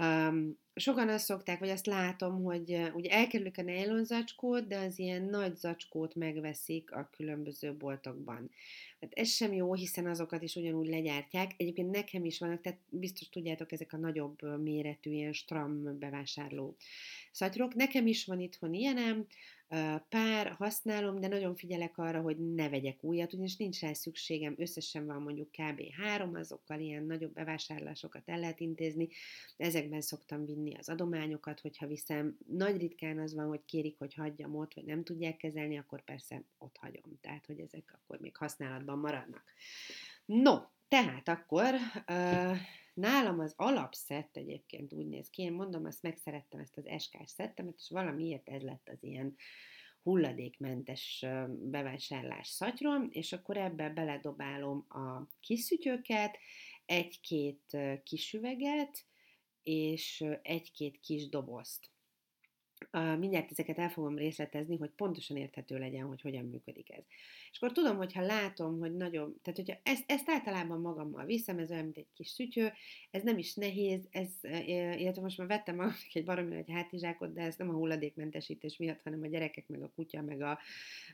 Um, 0.00 0.58
sokan 0.74 1.08
azt 1.08 1.24
szokták, 1.24 1.58
vagy 1.58 1.68
azt 1.68 1.86
látom, 1.86 2.42
hogy 2.42 2.90
ugye 2.94 3.10
elkerülik 3.10 3.58
a 3.58 3.62
nylon 3.62 4.04
zacskót, 4.04 4.66
de 4.66 4.78
az 4.78 4.98
ilyen 4.98 5.22
nagy 5.22 5.56
zacskót 5.56 6.14
megveszik 6.14 6.92
a 6.92 7.08
különböző 7.16 7.74
boltokban. 7.76 8.50
Tehát 8.98 9.14
ez 9.14 9.28
sem 9.28 9.52
jó, 9.52 9.74
hiszen 9.74 10.06
azokat 10.06 10.42
is 10.42 10.54
ugyanúgy 10.54 10.88
legyártják. 10.88 11.54
Egyébként 11.56 11.90
nekem 11.90 12.24
is 12.24 12.38
vannak, 12.38 12.60
tehát 12.60 12.78
biztos 12.88 13.28
tudjátok, 13.28 13.72
ezek 13.72 13.92
a 13.92 13.96
nagyobb 13.96 14.62
méretű, 14.62 15.10
ilyen 15.10 15.32
stram 15.32 15.98
bevásárló 15.98 16.76
szatyrok. 17.32 17.74
Nekem 17.74 18.06
is 18.06 18.24
van 18.24 18.40
itthon 18.40 18.74
ilyenem, 18.74 19.26
pár, 20.08 20.50
használom, 20.58 21.20
de 21.20 21.28
nagyon 21.28 21.54
figyelek 21.54 21.98
arra, 21.98 22.20
hogy 22.20 22.54
ne 22.54 22.68
vegyek 22.68 23.04
újat, 23.04 23.32
ugyanis 23.32 23.56
nincs 23.56 23.80
rá 23.80 23.92
szükségem, 23.92 24.54
összesen 24.58 25.06
van 25.06 25.22
mondjuk 25.22 25.50
kb. 25.50 25.82
három, 26.02 26.34
azokkal 26.34 26.80
ilyen 26.80 27.04
nagyobb 27.04 27.32
bevásárlásokat 27.32 28.28
el 28.28 28.38
lehet 28.38 28.60
intézni. 28.60 29.08
Ezekben 29.56 30.00
szoktam 30.00 30.46
vinni 30.46 30.74
az 30.74 30.88
adományokat, 30.88 31.60
hogyha 31.60 31.86
viszem. 31.86 32.38
Nagy 32.46 32.76
ritkán 32.80 33.18
az 33.18 33.34
van, 33.34 33.46
hogy 33.46 33.64
kérik, 33.64 33.98
hogy 33.98 34.14
hagyjam 34.14 34.56
ott, 34.56 34.74
vagy 34.74 34.84
nem 34.84 35.04
tudják 35.04 35.36
kezelni, 35.36 35.78
akkor 35.78 36.04
persze 36.04 36.42
ott 36.58 36.76
hagyom. 36.76 37.18
Tehát, 37.20 37.46
hogy 37.46 37.60
ezek 37.60 37.98
akkor 38.02 38.20
még 38.20 38.36
használatban 38.36 38.98
maradnak. 38.98 39.44
No, 40.24 40.58
tehát 40.88 41.28
akkor 41.28 41.74
uh, 42.08 42.56
nálam 42.98 43.40
az 43.40 43.54
alapszett 43.56 44.36
egyébként 44.36 44.92
úgy 44.92 45.06
néz 45.06 45.30
ki, 45.30 45.42
én 45.42 45.52
mondom, 45.52 45.84
azt 45.84 46.02
megszerettem 46.02 46.60
ezt 46.60 46.76
az 46.76 46.86
eskás 46.86 47.30
szettemet, 47.30 47.74
és 47.76 47.90
valamiért 47.90 48.48
ez 48.48 48.62
lett 48.62 48.88
az 48.88 49.02
ilyen 49.02 49.36
hulladékmentes 50.02 51.26
bevásárlás 51.48 52.48
szatyrom, 52.48 53.08
és 53.10 53.32
akkor 53.32 53.56
ebbe 53.56 53.88
beledobálom 53.90 54.86
a 54.88 55.26
kis 55.40 55.60
szütyőket, 55.60 56.38
egy-két 56.86 57.76
kis 58.02 58.32
üveget, 58.32 59.06
és 59.62 60.24
egy-két 60.42 61.00
kis 61.00 61.28
dobozt. 61.28 61.90
Mindjárt 62.90 63.50
ezeket 63.50 63.78
el 63.78 63.88
fogom 63.88 64.16
részletezni, 64.16 64.76
hogy 64.76 64.90
pontosan 64.90 65.36
érthető 65.36 65.78
legyen, 65.78 66.06
hogy 66.06 66.20
hogyan 66.20 66.44
működik 66.44 66.90
ez. 66.90 67.04
És 67.58 67.64
akkor 67.64 67.76
tudom, 67.76 67.96
hogyha 67.96 68.22
látom, 68.22 68.78
hogy 68.78 68.96
nagyon, 68.96 69.38
tehát 69.42 69.58
hogyha 69.58 69.80
ezt, 69.82 70.04
ezt 70.06 70.30
általában 70.30 70.80
magammal 70.80 71.24
viszem, 71.24 71.58
ez 71.58 71.70
olyan, 71.70 71.84
mint 71.84 71.96
egy 71.96 72.12
kis 72.14 72.28
szütyő, 72.28 72.72
ez 73.10 73.22
nem 73.22 73.38
is 73.38 73.54
nehéz, 73.54 74.08
ez, 74.10 74.28
illetve 74.96 75.22
most 75.22 75.38
már 75.38 75.46
vettem 75.46 75.74
magamnak 75.74 76.14
egy 76.14 76.24
baromi 76.24 76.54
nagy 76.54 76.70
hátizsákot, 76.70 77.32
de 77.32 77.42
ez 77.42 77.56
nem 77.56 77.68
a 77.68 77.72
hulladékmentesítés 77.72 78.76
miatt, 78.76 79.02
hanem 79.02 79.22
a 79.22 79.26
gyerekek, 79.26 79.68
meg 79.68 79.82
a 79.82 79.90
kutya, 79.94 80.22
meg 80.22 80.40
a 80.40 80.58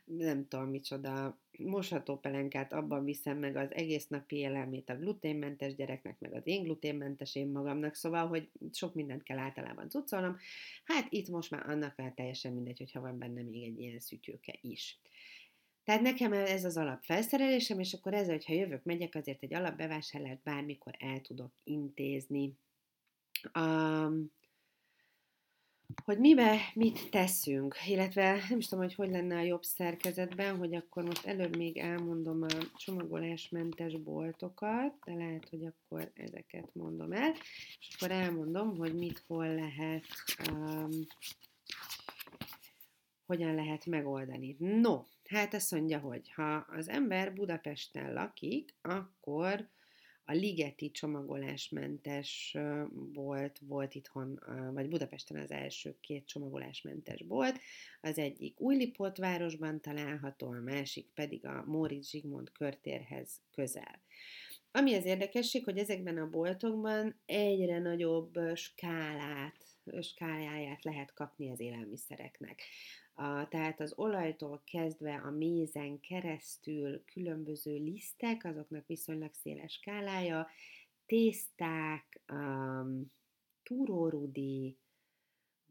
nem 0.04 0.48
tudom 0.48 0.68
micsoda 0.68 1.38
mosható 1.58 2.18
pelenkát, 2.18 2.72
abban 2.72 3.04
viszem 3.04 3.38
meg 3.38 3.56
az 3.56 3.74
egész 3.74 4.06
napi 4.06 4.36
élelmét 4.36 4.90
a 4.90 4.96
gluténmentes 4.96 5.74
gyereknek, 5.74 6.18
meg 6.18 6.34
az 6.34 6.42
én 6.44 6.62
gluténmentes 6.62 7.34
én 7.34 7.48
magamnak, 7.48 7.94
szóval, 7.94 8.26
hogy 8.26 8.50
sok 8.72 8.94
mindent 8.94 9.22
kell 9.22 9.38
általában 9.38 9.88
cuccolnom. 9.88 10.36
Hát 10.84 11.06
itt 11.08 11.28
most 11.28 11.50
már 11.50 11.70
annak 11.70 11.96
már 11.96 12.12
teljesen 12.12 12.52
mindegy, 12.52 12.78
hogyha 12.78 13.00
van 13.00 13.18
benne 13.18 13.42
még 13.42 13.62
egy 13.62 13.80
ilyen 13.80 14.00
szütyőke 14.00 14.58
is. 14.60 14.98
Tehát 15.84 16.00
nekem 16.00 16.32
ez 16.32 16.64
az 16.64 16.76
alapfelszerelésem, 16.76 17.80
és 17.80 17.92
akkor 17.92 18.14
ezzel, 18.14 18.34
hogyha 18.34 18.52
jövök, 18.52 18.84
megyek, 18.84 19.14
azért 19.14 19.42
egy 19.42 19.54
alapbevásárlást 19.54 20.42
bármikor 20.42 20.94
el 20.98 21.20
tudok 21.20 21.52
intézni. 21.64 22.56
Um, 23.58 24.32
hogy 26.04 26.18
mibe 26.18 26.56
mit 26.74 27.10
teszünk, 27.10 27.76
illetve 27.86 28.44
nem 28.48 28.58
is 28.58 28.68
tudom, 28.68 28.84
hogy 28.84 28.94
hogy 28.94 29.10
lenne 29.10 29.36
a 29.36 29.42
jobb 29.42 29.62
szerkezetben, 29.62 30.56
hogy 30.56 30.74
akkor 30.74 31.04
most 31.04 31.26
előbb 31.26 31.56
még 31.56 31.76
elmondom 31.76 32.42
a 32.42 32.76
csomagolásmentes 32.76 33.96
boltokat, 33.96 34.98
de 35.04 35.14
lehet, 35.14 35.48
hogy 35.48 35.64
akkor 35.64 36.10
ezeket 36.14 36.74
mondom 36.74 37.12
el, 37.12 37.32
és 37.80 37.88
akkor 37.94 38.10
elmondom, 38.10 38.76
hogy 38.76 38.94
mit 38.94 39.24
hol 39.26 39.54
lehet, 39.54 40.04
um, 40.50 40.90
hogyan 43.26 43.54
lehet 43.54 43.86
megoldani. 43.86 44.56
No, 44.58 45.02
Hát 45.28 45.54
azt 45.54 45.70
mondja, 45.70 45.98
hogy 45.98 46.30
ha 46.30 46.54
az 46.56 46.88
ember 46.88 47.34
Budapesten 47.34 48.12
lakik, 48.12 48.74
akkor 48.82 49.68
a 50.24 50.32
ligeti 50.32 50.90
csomagolásmentes 50.90 52.56
volt, 53.12 53.58
volt 53.58 53.94
itthon, 53.94 54.40
vagy 54.72 54.88
Budapesten 54.88 55.42
az 55.42 55.50
első 55.50 55.96
két 56.00 56.26
csomagolásmentes 56.26 57.24
volt, 57.28 57.58
az 58.00 58.18
egyik 58.18 58.60
Újlipót 58.60 59.16
városban 59.16 59.80
található, 59.80 60.50
a 60.50 60.60
másik 60.60 61.10
pedig 61.14 61.46
a 61.46 61.64
Móricz 61.66 62.08
Zsigmond 62.10 62.52
körtérhez 62.52 63.40
közel. 63.50 64.02
Ami 64.70 64.94
az 64.94 65.04
érdekesség, 65.04 65.64
hogy 65.64 65.78
ezekben 65.78 66.18
a 66.18 66.30
boltokban 66.30 67.20
egyre 67.26 67.78
nagyobb 67.78 68.32
skálát, 68.54 69.63
skáláját 70.00 70.84
lehet 70.84 71.14
kapni 71.14 71.50
az 71.50 71.60
élelmiszereknek. 71.60 72.62
Tehát 73.48 73.80
az 73.80 73.92
olajtól 73.96 74.62
kezdve 74.64 75.14
a 75.14 75.30
mézen 75.30 76.00
keresztül 76.00 77.04
különböző 77.04 77.76
lisztek, 77.76 78.44
azoknak 78.44 78.86
viszonylag 78.86 79.32
széles 79.34 79.72
skálája, 79.72 80.48
tészták, 81.06 82.20
um, 82.32 83.12
túrórudi, 83.62 84.76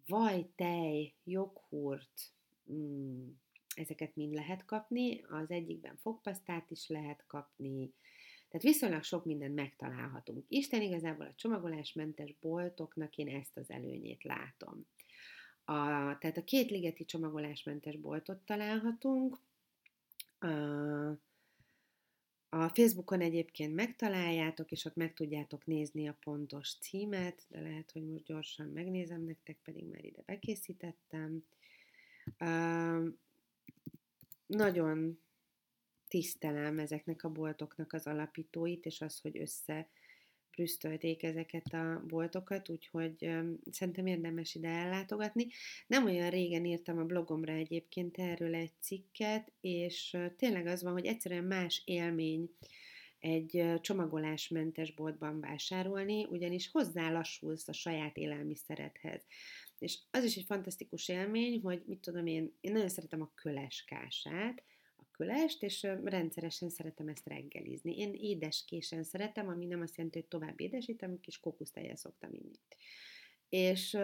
vajtej, 0.07 1.13
joghurt, 1.23 2.33
mm, 2.71 3.29
ezeket 3.75 4.15
mind 4.15 4.33
lehet 4.33 4.65
kapni. 4.65 5.21
Az 5.21 5.51
egyikben 5.51 5.95
fogpasztát 5.95 6.71
is 6.71 6.87
lehet 6.87 7.23
kapni, 7.27 7.93
tehát 8.53 8.67
viszonylag 8.67 9.03
sok 9.03 9.25
mindent 9.25 9.55
megtalálhatunk. 9.55 10.45
Isten 10.47 10.81
igazából 10.81 11.25
a 11.25 11.35
csomagolásmentes 11.35 12.35
boltoknak 12.41 13.17
én 13.17 13.27
ezt 13.27 13.57
az 13.57 13.69
előnyét 13.69 14.23
látom. 14.23 14.85
A, 15.65 15.73
tehát 16.17 16.37
a 16.37 16.43
két 16.43 16.69
ligeti 16.69 17.05
csomagolásmentes 17.05 17.97
boltot 17.97 18.45
találhatunk. 18.45 19.39
A, 20.39 20.47
a 22.49 22.69
Facebookon 22.73 23.21
egyébként 23.21 23.75
megtaláljátok, 23.75 24.71
és 24.71 24.85
ott 24.85 24.95
meg 24.95 25.13
tudjátok 25.13 25.65
nézni 25.65 26.07
a 26.07 26.17
pontos 26.23 26.77
címet, 26.77 27.45
de 27.47 27.61
lehet, 27.61 27.91
hogy 27.91 28.09
most 28.09 28.25
gyorsan 28.25 28.67
megnézem 28.67 29.21
nektek, 29.21 29.57
pedig 29.63 29.85
már 29.85 30.05
ide 30.05 30.21
bekészítettem. 30.25 31.43
Uh, 32.39 33.07
nagyon 34.45 35.22
tisztelem 36.13 36.79
ezeknek 36.79 37.23
a 37.23 37.29
boltoknak 37.29 37.93
az 37.93 38.07
alapítóit, 38.07 38.85
és 38.85 39.01
az, 39.01 39.19
hogy 39.19 39.37
össze 39.37 39.89
brüsztölték 40.51 41.23
ezeket 41.23 41.73
a 41.73 42.03
boltokat, 42.07 42.69
úgyhogy 42.69 43.15
um, 43.25 43.59
szerintem 43.71 44.05
érdemes 44.05 44.55
ide 44.55 44.67
ellátogatni. 44.67 45.47
Nem 45.87 46.05
olyan 46.05 46.29
régen 46.29 46.65
írtam 46.65 46.97
a 46.97 47.03
blogomra 47.03 47.53
egyébként 47.53 48.17
erről 48.17 48.55
egy 48.55 48.71
cikket, 48.79 49.51
és 49.61 50.13
uh, 50.13 50.35
tényleg 50.35 50.65
az 50.67 50.83
van, 50.83 50.93
hogy 50.93 51.05
egyszerűen 51.05 51.43
más 51.43 51.81
élmény 51.85 52.49
egy 53.19 53.55
uh, 53.55 53.79
csomagolásmentes 53.79 54.93
boltban 54.93 55.39
vásárolni, 55.39 56.25
ugyanis 56.25 56.69
hozzálassulsz 56.71 57.67
a 57.67 57.73
saját 57.73 58.17
élelmiszeredhez. 58.17 59.25
És 59.79 59.99
az 60.11 60.23
is 60.23 60.35
egy 60.35 60.45
fantasztikus 60.45 61.07
élmény, 61.07 61.61
hogy 61.61 61.83
mit 61.85 61.99
tudom 61.99 62.25
én, 62.25 62.53
én 62.61 62.71
nagyon 62.71 62.89
szeretem 62.89 63.21
a 63.21 63.31
köleskását, 63.35 64.63
kölest, 65.17 65.63
és 65.63 65.87
rendszeresen 66.03 66.69
szeretem 66.69 67.07
ezt 67.07 67.27
reggelizni. 67.27 67.97
Én 67.97 68.13
édeskésen 68.13 69.03
szeretem, 69.03 69.47
ami 69.47 69.65
nem 69.65 69.81
azt 69.81 69.97
jelenti, 69.97 70.19
hogy 70.19 70.27
tovább 70.27 70.59
édesítem, 70.59 71.19
kis 71.19 71.39
kókusztejjel 71.39 71.95
szoktam 71.95 72.33
inni. 72.33 72.59
És 73.49 73.97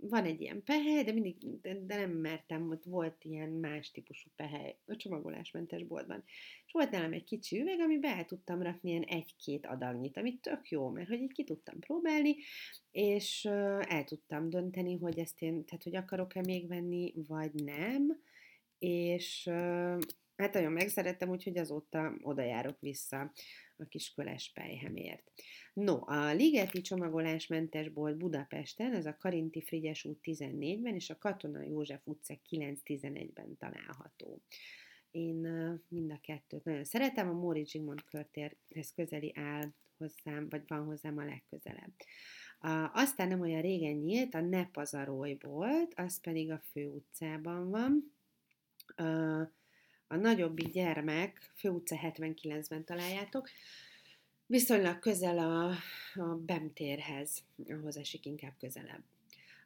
van 0.00 0.24
egy 0.24 0.40
ilyen 0.40 0.62
pehely, 0.62 1.04
de 1.04 1.12
mindig, 1.12 1.60
de, 1.60 1.80
de 1.80 1.96
nem 1.96 2.10
mertem, 2.10 2.70
ott 2.70 2.84
volt 2.84 3.24
ilyen 3.24 3.48
más 3.48 3.90
típusú 3.90 4.30
pehely 4.36 4.76
a 4.86 4.96
csomagolásmentes 4.96 5.82
boltban. 5.82 6.24
És 6.66 6.72
volt 6.72 6.90
nálam 6.90 7.12
egy 7.12 7.24
kicsi 7.24 7.60
üveg, 7.60 7.80
amiben 7.80 8.16
el 8.16 8.24
tudtam 8.24 8.62
rakni 8.62 8.90
ilyen 8.90 9.02
egy-két 9.02 9.66
adagnyit, 9.66 10.16
ami 10.16 10.38
tök 10.38 10.68
jó, 10.68 10.88
mert 10.88 11.08
hogy 11.08 11.20
így 11.20 11.32
ki 11.32 11.44
tudtam 11.44 11.78
próbálni, 11.78 12.36
és 12.90 13.44
el 13.88 14.04
tudtam 14.04 14.50
dönteni, 14.50 14.96
hogy 14.96 15.18
ezt 15.18 15.42
én, 15.42 15.64
tehát 15.64 15.82
hogy 15.82 15.96
akarok-e 15.96 16.40
még 16.40 16.68
venni, 16.68 17.12
vagy 17.26 17.54
nem, 17.54 18.22
és 18.78 19.50
Hát 20.36 20.54
nagyon 20.54 20.72
megszerettem, 20.72 21.28
úgyhogy 21.28 21.58
azóta 21.58 22.14
oda 22.22 22.42
járok 22.42 22.80
vissza 22.80 23.32
a 23.76 23.84
kis 23.84 24.12
köles 24.14 24.50
pejhemért. 24.54 25.32
No, 25.72 25.98
a 26.06 26.32
Ligeti 26.32 26.80
csomagolásmentes 26.80 27.88
bolt 27.88 28.16
Budapesten, 28.16 28.94
ez 28.94 29.06
a 29.06 29.16
Karinti 29.16 29.62
Frigyes 29.62 30.04
út 30.04 30.18
14-ben, 30.22 30.94
és 30.94 31.10
a 31.10 31.18
Katona 31.18 31.62
József 31.62 32.00
utca 32.04 32.38
9-11-ben 32.50 33.56
található. 33.58 34.42
Én 35.10 35.36
mind 35.88 36.10
a 36.10 36.18
kettőt 36.22 36.64
nagyon 36.64 36.84
szeretem, 36.84 37.28
a 37.28 37.32
Móricz 37.32 37.70
Zsigmond 37.70 38.04
körtérhez 38.04 38.92
közeli 38.94 39.32
áll 39.34 39.72
hozzám, 39.96 40.48
vagy 40.48 40.62
van 40.66 40.84
hozzám 40.84 41.18
a 41.18 41.24
legközelebb. 41.24 41.92
A, 42.58 42.90
aztán 42.92 43.28
nem 43.28 43.40
olyan 43.40 43.60
régen 43.60 43.96
nyílt, 43.96 44.34
a 44.34 44.40
Ne 44.40 44.66
pazarolj 44.66 45.34
bolt, 45.34 45.92
az 45.94 46.20
pedig 46.20 46.50
a 46.50 46.58
fő 46.58 46.88
utcában 46.88 47.70
van. 47.70 48.16
A, 48.86 49.02
a 50.14 50.16
nagyobbik 50.16 50.72
gyermek, 50.72 51.50
főutca 51.54 51.96
79-ben 52.02 52.84
találjátok, 52.84 53.48
viszonylag 54.46 54.98
közel 54.98 55.38
a, 55.38 55.70
a 56.20 56.34
Bemtérhez, 56.34 57.42
ahhoz 57.68 57.96
esik 57.96 58.26
inkább 58.26 58.52
közelebb. 58.58 59.02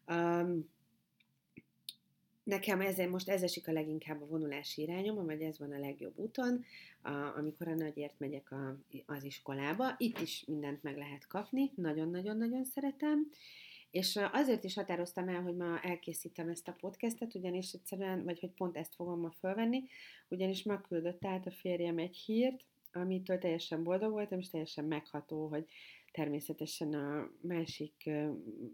Um, 0.06 0.68
nekem 2.42 2.80
ez, 2.80 2.96
most 2.96 3.28
ez 3.28 3.42
esik 3.42 3.68
a 3.68 3.72
leginkább 3.72 4.22
a 4.22 4.26
vonulási 4.26 4.82
irányom, 4.82 5.26
vagy 5.26 5.42
ez 5.42 5.58
van 5.58 5.72
a 5.72 5.78
legjobb 5.78 6.18
úton, 6.18 6.64
a, 7.02 7.11
amikor 7.11 7.68
a 7.68 7.74
nagyért 7.74 8.18
megyek 8.18 8.52
a, 8.52 8.76
az 9.06 9.24
iskolába. 9.24 9.94
Itt 9.98 10.20
is 10.20 10.44
mindent 10.46 10.82
meg 10.82 10.96
lehet 10.96 11.26
kapni, 11.26 11.72
nagyon-nagyon-nagyon 11.74 12.64
szeretem. 12.64 13.30
És 13.90 14.18
azért 14.33 14.64
is 14.64 14.74
határoztam 14.74 15.29
el, 15.29 15.42
hogy 15.42 15.57
ma 15.57 15.81
elkészítem 15.81 16.48
ezt 16.48 16.68
a 16.68 16.77
podcastet, 16.81 17.35
ugyanis 17.35 17.72
egyszerűen, 17.72 18.24
vagy 18.24 18.40
hogy 18.40 18.51
pont 18.51 18.77
ezt 18.77 18.94
fogom 18.94 19.20
ma 19.20 19.31
fölvenni, 19.31 19.83
ugyanis 20.29 20.64
ma 20.64 20.81
küldött 20.81 21.24
át 21.24 21.46
a 21.46 21.51
férjem 21.51 21.98
egy 21.98 22.16
hírt, 22.16 22.64
amitől 22.92 23.38
teljesen 23.38 23.83
boldog 23.83 24.11
voltam, 24.11 24.38
és 24.38 24.51
teljesen 24.51 24.85
megható, 24.85 25.46
hogy 25.46 25.66
természetesen 26.12 26.94
a 26.94 27.31
másik 27.40 28.11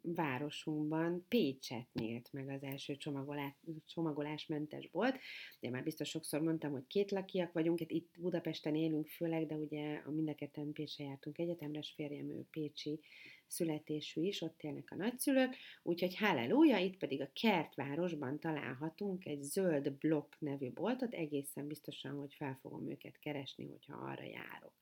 városunkban 0.03 1.25
Pécset 1.29 1.87
nyílt 1.93 2.33
meg 2.33 2.49
az 2.49 2.63
első 2.63 2.97
csomagolás, 2.97 3.53
csomagolásmentes 3.87 4.91
bolt. 4.91 5.19
De 5.61 5.71
már 5.71 5.83
biztos 5.83 6.09
sokszor 6.09 6.41
mondtam, 6.41 6.73
hogy 6.73 6.87
két 6.87 7.11
lakiak 7.11 7.53
vagyunk, 7.53 7.79
hát 7.79 7.91
itt 7.91 8.15
Budapesten 8.19 8.75
élünk 8.75 9.09
főleg, 9.09 9.47
de 9.47 9.55
ugye 9.55 10.03
a 10.07 10.11
mind 10.11 10.29
a 10.29 10.35
ketten 10.35 10.73
Pécsre 10.73 11.05
jártunk 11.05 11.39
egyetemre, 11.39 11.79
és 11.79 11.93
férjem 11.97 12.31
ő 12.31 12.47
Pécsi 12.51 13.01
születésű 13.47 14.23
is, 14.23 14.41
ott 14.43 14.63
élnek 14.63 14.91
a 14.91 14.97
nagyszülők, 14.97 15.57
úgyhogy 15.83 16.17
halleluja, 16.17 16.79
itt 16.79 16.97
pedig 16.97 17.21
a 17.21 17.31
kertvárosban 17.33 18.41
találhatunk 18.41 19.25
egy 19.25 19.43
zöld 19.43 19.93
blokk 19.93 20.35
nevű 20.39 20.73
boltot, 20.73 21.15
egészen 21.15 21.67
biztosan, 21.67 22.19
hogy 22.19 22.35
fel 22.35 22.59
fogom 22.61 22.91
őket 22.91 23.19
keresni, 23.19 23.67
hogyha 23.67 23.97
arra 23.97 24.25
járok. 24.25 24.73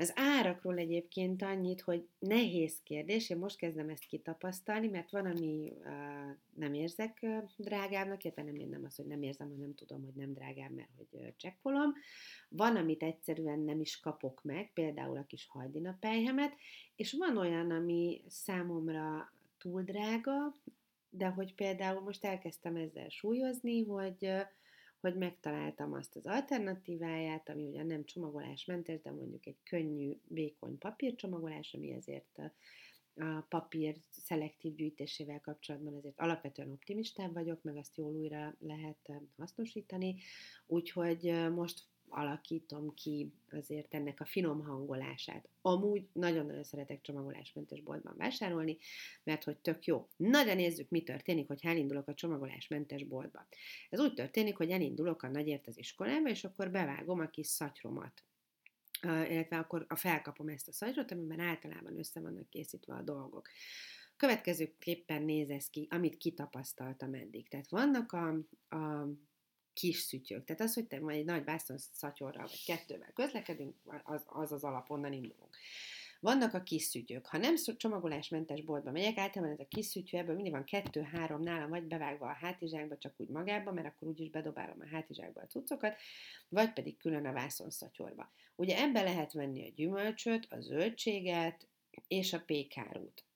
Az 0.00 0.12
árakról 0.14 0.76
egyébként 0.76 1.42
annyit, 1.42 1.80
hogy 1.80 2.08
nehéz 2.18 2.82
kérdés, 2.82 3.30
én 3.30 3.36
most 3.36 3.56
kezdem 3.56 3.88
ezt 3.88 4.04
kitapasztalni, 4.04 4.88
mert 4.88 5.10
van, 5.10 5.26
ami 5.26 5.72
uh, 5.78 6.36
nem 6.54 6.74
érzek 6.74 7.18
uh, 7.22 7.42
drágábbnak, 7.56 8.24
illetve 8.24 8.42
nem 8.42 8.54
én 8.54 8.68
nem 8.68 8.84
az, 8.84 8.96
hogy 8.96 9.06
nem 9.06 9.22
érzem, 9.22 9.50
hanem 9.50 9.74
tudom, 9.74 10.04
hogy 10.04 10.14
nem 10.14 10.32
drágább, 10.32 10.70
mert 10.70 10.88
hogy 10.96 11.06
uh, 11.10 11.26
csekkolom. 11.36 11.94
Van, 12.48 12.76
amit 12.76 13.02
egyszerűen 13.02 13.58
nem 13.58 13.80
is 13.80 14.00
kapok 14.00 14.42
meg, 14.42 14.72
például 14.72 15.16
a 15.16 15.26
kis 15.26 15.46
hajdinapelyhemet, 15.46 16.52
és 16.96 17.12
van 17.12 17.36
olyan, 17.36 17.70
ami 17.70 18.24
számomra 18.28 19.32
túl 19.58 19.82
drága, 19.82 20.54
de 21.10 21.26
hogy 21.26 21.54
például 21.54 22.00
most 22.00 22.24
elkezdtem 22.24 22.76
ezzel 22.76 23.08
súlyozni, 23.08 23.84
hogy 23.84 24.18
uh, 24.20 24.40
hogy 25.00 25.16
megtaláltam 25.16 25.92
azt 25.92 26.16
az 26.16 26.26
alternatíváját, 26.26 27.48
ami 27.48 27.66
ugyan 27.66 27.86
nem 27.86 28.04
csomagolásmentes, 28.04 29.00
de 29.00 29.10
mondjuk 29.10 29.46
egy 29.46 29.58
könnyű, 29.62 30.12
vékony 30.28 30.78
papírcsomagolás, 30.78 31.74
ami 31.74 31.92
ezért 31.92 32.38
a, 32.38 32.52
papír 33.48 33.96
szelektív 34.10 34.74
gyűjtésével 34.74 35.40
kapcsolatban 35.40 35.94
azért 35.94 36.20
alapvetően 36.20 36.70
optimistább 36.70 37.32
vagyok, 37.32 37.62
meg 37.62 37.76
azt 37.76 37.96
jól 37.96 38.12
újra 38.12 38.54
lehet 38.58 39.12
hasznosítani, 39.36 40.16
úgyhogy 40.66 41.50
most 41.54 41.82
alakítom 42.10 42.94
ki 42.94 43.32
azért 43.50 43.94
ennek 43.94 44.20
a 44.20 44.24
finom 44.24 44.64
hangolását. 44.64 45.48
Amúgy 45.60 46.08
nagyon-nagyon 46.12 46.64
szeretek 46.64 47.00
csomagolásmentes 47.00 47.80
boltban 47.80 48.14
vásárolni, 48.16 48.76
mert 49.22 49.44
hogy 49.44 49.56
tök 49.56 49.84
jó. 49.84 50.08
Na 50.16 50.44
de 50.44 50.54
nézzük, 50.54 50.88
mi 50.88 51.02
történik, 51.02 51.46
hogy 51.46 51.60
elindulok 51.62 52.08
a 52.08 52.14
csomagolásmentes 52.14 53.04
boltba. 53.04 53.46
Ez 53.90 54.00
úgy 54.00 54.14
történik, 54.14 54.56
hogy 54.56 54.70
elindulok 54.70 55.22
a 55.22 55.28
nagyért 55.28 55.66
az 55.66 55.78
iskolába, 55.78 56.28
és 56.28 56.44
akkor 56.44 56.70
bevágom 56.70 57.20
a 57.20 57.30
kis 57.30 57.46
szatyromat. 57.46 58.24
Illetve 59.02 59.58
akkor 59.58 59.84
a 59.88 59.96
felkapom 59.96 60.48
ezt 60.48 60.68
a 60.68 60.72
szatyrot, 60.72 61.10
amiben 61.10 61.40
általában 61.40 61.98
össze 61.98 62.20
vannak 62.20 62.48
készítve 62.48 62.94
a 62.94 63.02
dolgok. 63.02 63.48
Következőképpen 64.16 65.22
néz 65.22 65.50
ez 65.50 65.68
ki, 65.70 65.86
amit 65.90 66.16
kitapasztaltam 66.16 67.14
eddig. 67.14 67.48
Tehát 67.48 67.68
vannak 67.68 68.12
a, 68.12 68.28
a 68.76 69.08
kis 69.78 69.96
szütyők. 69.96 70.44
Tehát 70.44 70.62
az, 70.62 70.74
hogy 70.74 70.86
te 70.86 71.00
majd 71.00 71.18
egy 71.18 71.24
nagy 71.24 71.44
vászon 71.44 71.78
szatyorral 71.78 72.46
vagy 72.46 72.64
kettővel 72.64 73.12
közlekedünk, 73.14 73.74
az 74.04 74.22
az, 74.26 74.52
az 74.52 74.64
alap, 74.64 74.90
onnan 74.90 75.12
indulunk. 75.12 75.56
Vannak 76.20 76.54
a 76.54 76.62
kis 76.62 76.82
szütyők. 76.82 77.26
Ha 77.26 77.38
nem 77.38 77.54
csomagolásmentes 77.76 78.62
boltba 78.62 78.90
megyek, 78.90 79.18
általában 79.18 79.54
ez 79.54 79.60
a 79.60 79.68
kis 79.68 79.86
szütyő, 79.86 80.18
ebből 80.18 80.34
mindig 80.34 80.52
van 80.52 80.64
kettő-három 80.64 81.42
nálam, 81.42 81.70
vagy 81.70 81.82
bevágva 81.82 82.26
a 82.26 82.36
hátizsákba, 82.40 82.98
csak 82.98 83.14
úgy 83.16 83.28
magába, 83.28 83.72
mert 83.72 83.86
akkor 83.86 84.08
úgyis 84.08 84.30
bedobálom 84.30 84.80
a 84.80 84.88
hátizsákba 84.88 85.40
a 85.40 85.46
cuccokat, 85.46 85.96
vagy 86.48 86.72
pedig 86.72 86.96
külön 86.96 87.26
a 87.26 87.32
vászonszatyorba. 87.32 88.32
Ugye 88.56 88.78
ebbe 88.78 89.02
lehet 89.02 89.32
venni 89.32 89.68
a 89.68 89.72
gyümölcsöt, 89.74 90.46
a 90.50 90.60
zöldséget 90.60 91.68
és 92.08 92.32
a 92.32 92.42
pékárút. 92.46 93.27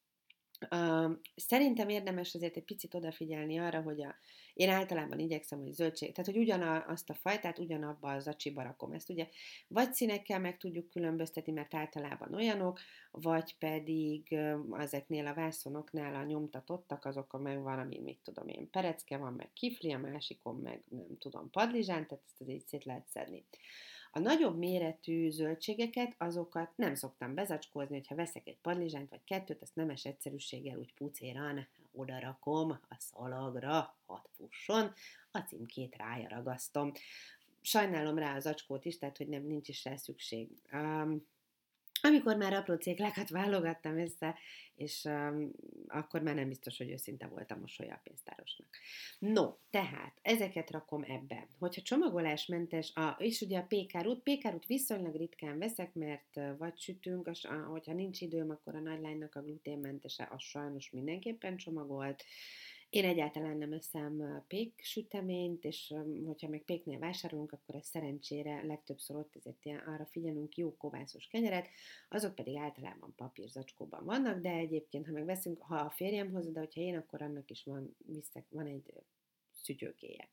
Szerintem 1.37 1.89
érdemes 1.89 2.35
azért 2.35 2.57
egy 2.57 2.65
picit 2.65 2.95
odafigyelni 2.95 3.59
arra, 3.59 3.81
hogy 3.81 4.03
a, 4.03 4.15
én 4.55 4.69
általában 4.69 5.19
igyekszem, 5.19 5.61
hogy 5.61 5.73
zöldség, 5.73 6.13
tehát 6.13 6.31
hogy 6.31 6.41
ugyanazt 6.41 7.11
a 7.11 7.15
fajtát 7.15 7.59
ugyanabba 7.59 8.13
a 8.13 8.19
zacsiba 8.19 8.63
rakom. 8.63 8.93
Ezt 8.93 9.11
ugye 9.11 9.29
vagy 9.69 9.93
színekkel 9.93 10.41
meg 10.41 10.57
tudjuk 10.57 10.89
különböztetni, 10.89 11.53
mert 11.53 11.75
általában 11.75 12.35
olyanok, 12.35 12.81
vagy 13.11 13.59
pedig 13.59 14.37
ezeknél 14.79 15.27
a 15.27 15.35
vászonoknál 15.35 16.15
a 16.15 16.25
nyomtatottak, 16.25 17.05
azok 17.05 17.33
a 17.33 17.39
meg 17.39 17.63
van, 17.63 17.79
ami 17.79 18.01
mit 18.01 18.19
tudom 18.23 18.49
én, 18.49 18.71
perecke 18.71 19.17
van, 19.17 19.33
meg 19.33 19.53
kifli, 19.53 19.93
a 19.93 19.99
másikon 19.99 20.57
meg 20.57 20.83
nem 20.89 21.19
tudom, 21.19 21.51
padlizsán, 21.51 22.07
tehát 22.07 22.25
ezt 22.27 22.41
azért 22.41 22.67
szét 22.67 22.85
lehet 22.85 23.09
szedni. 23.09 23.45
A 24.15 24.19
nagyobb 24.19 24.59
méretű 24.59 25.31
zöldségeket, 25.31 26.15
azokat 26.19 26.71
nem 26.77 26.95
szoktam 26.95 27.35
bezacskózni, 27.35 27.97
hogyha 27.97 28.15
veszek 28.15 28.47
egy 28.47 28.59
padlizsánt 28.63 29.11
vagy 29.11 29.25
kettőt, 29.25 29.63
ezt 29.63 29.75
nemes 29.75 30.05
egyszerűséggel 30.05 30.79
úgy 30.79 30.95
pucéran 30.95 31.69
oda 31.93 32.21
rakom 32.21 32.71
a 32.71 32.97
szalagra, 32.99 33.97
hat 34.07 34.29
fusson, 34.37 34.93
a 35.31 35.39
címkét 35.39 35.97
rája 35.97 36.29
ragasztom. 36.29 36.93
Sajnálom 37.61 38.19
rá 38.19 38.37
az 38.37 38.47
acskót 38.47 38.85
is, 38.85 38.99
tehát 38.99 39.17
hogy 39.17 39.29
nem 39.29 39.43
nincs 39.43 39.69
is 39.69 39.85
rá 39.85 39.97
szükség. 39.97 40.49
Um, 40.73 41.27
amikor 42.05 42.37
már 42.37 42.53
apró 42.53 42.75
céklákat 42.75 43.29
válogattam 43.29 43.99
össze, 43.99 44.39
és 44.75 45.05
um, 45.05 45.51
akkor 45.87 46.23
már 46.23 46.35
nem 46.35 46.49
biztos, 46.49 46.79
hogy 46.79 46.91
őszinte 46.91 47.27
volt 47.27 47.51
a 47.51 47.57
mosolya 47.57 47.95
a 47.95 48.01
pénztárosnak. 48.03 48.69
No, 49.19 49.55
tehát 49.71 50.19
ezeket 50.23 50.71
rakom 50.71 51.03
ebbe. 51.03 51.49
Hogyha 51.59 51.83
csomagolásmentes, 51.83 52.95
a, 52.95 53.17
és 53.19 53.41
ugye 53.41 53.59
a 53.59 53.67
pékárút, 53.67 54.23
pékárút 54.23 54.67
viszonylag 54.67 55.15
ritkán 55.15 55.59
veszek, 55.59 55.95
mert 55.95 56.41
vagy 56.59 56.79
sütünk, 56.79 57.27
az, 57.27 57.41
hogyha 57.69 57.93
nincs 57.93 58.21
időm, 58.21 58.51
akkor 58.51 58.75
a 58.75 58.81
nagylánynak 58.81 59.35
a 59.35 59.43
gluténmentese, 59.43 60.29
az 60.31 60.43
sajnos 60.43 60.91
mindenképpen 60.91 61.57
csomagolt, 61.57 62.25
én 62.93 63.05
egyáltalán 63.05 63.57
nem 63.57 63.73
eszem 63.73 64.45
pék 64.49 64.81
süteményt, 64.83 65.65
és 65.65 65.95
hogyha 66.25 66.49
meg 66.49 66.63
péknél 66.63 66.99
vásárolunk, 66.99 67.53
akkor 67.53 67.75
ez 67.75 67.87
szerencsére 67.87 68.63
legtöbbször 68.63 69.17
ott 69.17 69.37
ezért 69.37 69.65
ilyen, 69.65 69.79
arra 69.79 70.07
figyelünk 70.07 70.57
jó 70.57 70.77
kovászos 70.77 71.27
kenyeret, 71.27 71.69
azok 72.09 72.35
pedig 72.35 72.57
általában 72.57 73.15
papírzacskóban 73.17 74.05
vannak, 74.05 74.41
de 74.41 74.51
egyébként, 74.51 75.07
ha 75.07 75.13
meg 75.13 75.25
veszünk, 75.25 75.63
ha 75.63 75.77
a 75.77 75.91
férjem 75.91 76.31
hozza, 76.33 76.51
de 76.51 76.59
hogyha 76.59 76.81
én, 76.81 76.97
akkor 76.97 77.23
annak 77.23 77.51
is 77.51 77.65
van, 77.65 77.97
viszek, 78.07 78.47
van 78.49 78.67
egy 78.67 78.93
szütyőkéje. 79.53 80.29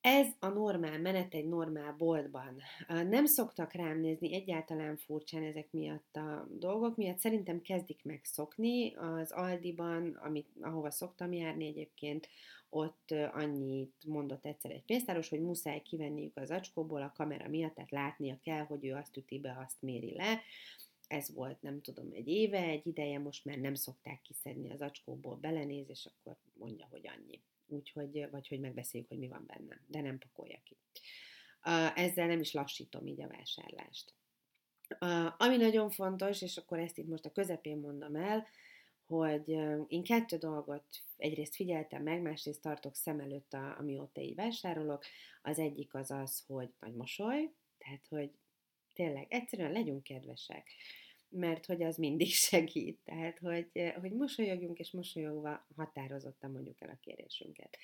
Ez 0.00 0.26
a 0.38 0.48
normál 0.48 0.98
menet 0.98 1.34
egy 1.34 1.48
normál 1.48 1.92
boltban. 1.92 2.56
Nem 2.88 3.26
szoktak 3.26 3.72
rám 3.72 4.00
nézni 4.00 4.34
egyáltalán 4.34 4.96
furcsán 4.96 5.42
ezek 5.42 5.72
miatt 5.72 6.16
a 6.16 6.46
dolgok 6.50 6.96
miatt. 6.96 7.18
Szerintem 7.18 7.62
kezdik 7.62 8.04
meg 8.04 8.20
szokni. 8.24 8.94
Az 8.94 9.32
Aldiban, 9.32 10.18
amit, 10.22 10.48
ahova 10.60 10.90
szoktam 10.90 11.32
járni 11.32 11.66
egyébként, 11.66 12.28
ott 12.68 13.10
annyit 13.32 13.94
mondott 14.06 14.46
egyszer 14.46 14.70
egy 14.70 14.84
pénztáros, 14.84 15.28
hogy 15.28 15.40
muszáj 15.40 15.82
kivenniük 15.82 16.36
az 16.36 16.50
acskóból 16.50 17.02
a 17.02 17.12
kamera 17.16 17.48
miatt, 17.48 17.74
tehát 17.74 17.90
látnia 17.90 18.38
kell, 18.42 18.64
hogy 18.64 18.84
ő 18.84 18.94
azt 18.94 19.16
üti 19.16 19.38
be, 19.38 19.58
azt 19.64 19.82
méri 19.82 20.14
le. 20.14 20.40
Ez 21.08 21.34
volt, 21.34 21.62
nem 21.62 21.80
tudom, 21.80 22.08
egy 22.12 22.28
éve, 22.28 22.62
egy 22.62 22.86
ideje, 22.86 23.18
most 23.18 23.44
már 23.44 23.58
nem 23.58 23.74
szokták 23.74 24.22
kiszedni 24.22 24.70
az 24.70 24.80
acskóból, 24.80 25.36
belenéz, 25.36 25.88
és 25.88 26.06
akkor 26.06 26.36
mondja, 26.52 26.86
hogy 26.90 27.08
annyi 27.08 27.40
úgyhogy, 27.72 28.28
vagy 28.30 28.48
hogy 28.48 28.60
megbeszéljük, 28.60 29.08
hogy 29.08 29.18
mi 29.18 29.28
van 29.28 29.44
benne, 29.46 29.80
de 29.86 30.00
nem 30.00 30.18
pakolja 30.18 30.60
ki. 30.64 30.76
Ezzel 31.94 32.26
nem 32.26 32.40
is 32.40 32.52
lassítom 32.52 33.06
így 33.06 33.22
a 33.22 33.28
vásárlást. 33.28 34.14
Ami 35.36 35.56
nagyon 35.56 35.90
fontos, 35.90 36.42
és 36.42 36.56
akkor 36.56 36.78
ezt 36.78 36.98
itt 36.98 37.08
most 37.08 37.24
a 37.24 37.32
közepén 37.32 37.78
mondom 37.78 38.16
el, 38.16 38.46
hogy 39.06 39.48
én 39.88 40.02
kettő 40.02 40.36
dolgot 40.36 40.84
egyrészt 41.16 41.54
figyeltem 41.54 42.02
meg, 42.02 42.22
másrészt 42.22 42.60
tartok 42.60 42.94
szem 42.94 43.20
előtt, 43.20 43.52
a, 43.52 43.78
amióta 43.78 44.20
így 44.20 44.34
vásárolok. 44.34 45.04
Az 45.42 45.58
egyik 45.58 45.94
az 45.94 46.10
az, 46.10 46.44
hogy 46.46 46.72
nagy 46.80 46.94
mosoly, 46.94 47.52
tehát 47.78 48.06
hogy 48.08 48.30
tényleg 48.94 49.26
egyszerűen 49.28 49.72
legyünk 49.72 50.02
kedvesek 50.02 50.70
mert 51.30 51.66
hogy 51.66 51.82
az 51.82 51.96
mindig 51.96 52.32
segít. 52.50 52.98
Tehát, 53.04 53.38
hogy, 53.38 53.68
eh, 53.72 53.94
hogy 54.00 54.12
mosolyogjunk, 54.12 54.78
és 54.78 54.90
mosolyogva 54.90 55.66
határozottan 55.76 56.50
mondjuk 56.50 56.80
el 56.80 56.88
a 56.88 56.98
kérésünket. 57.00 57.76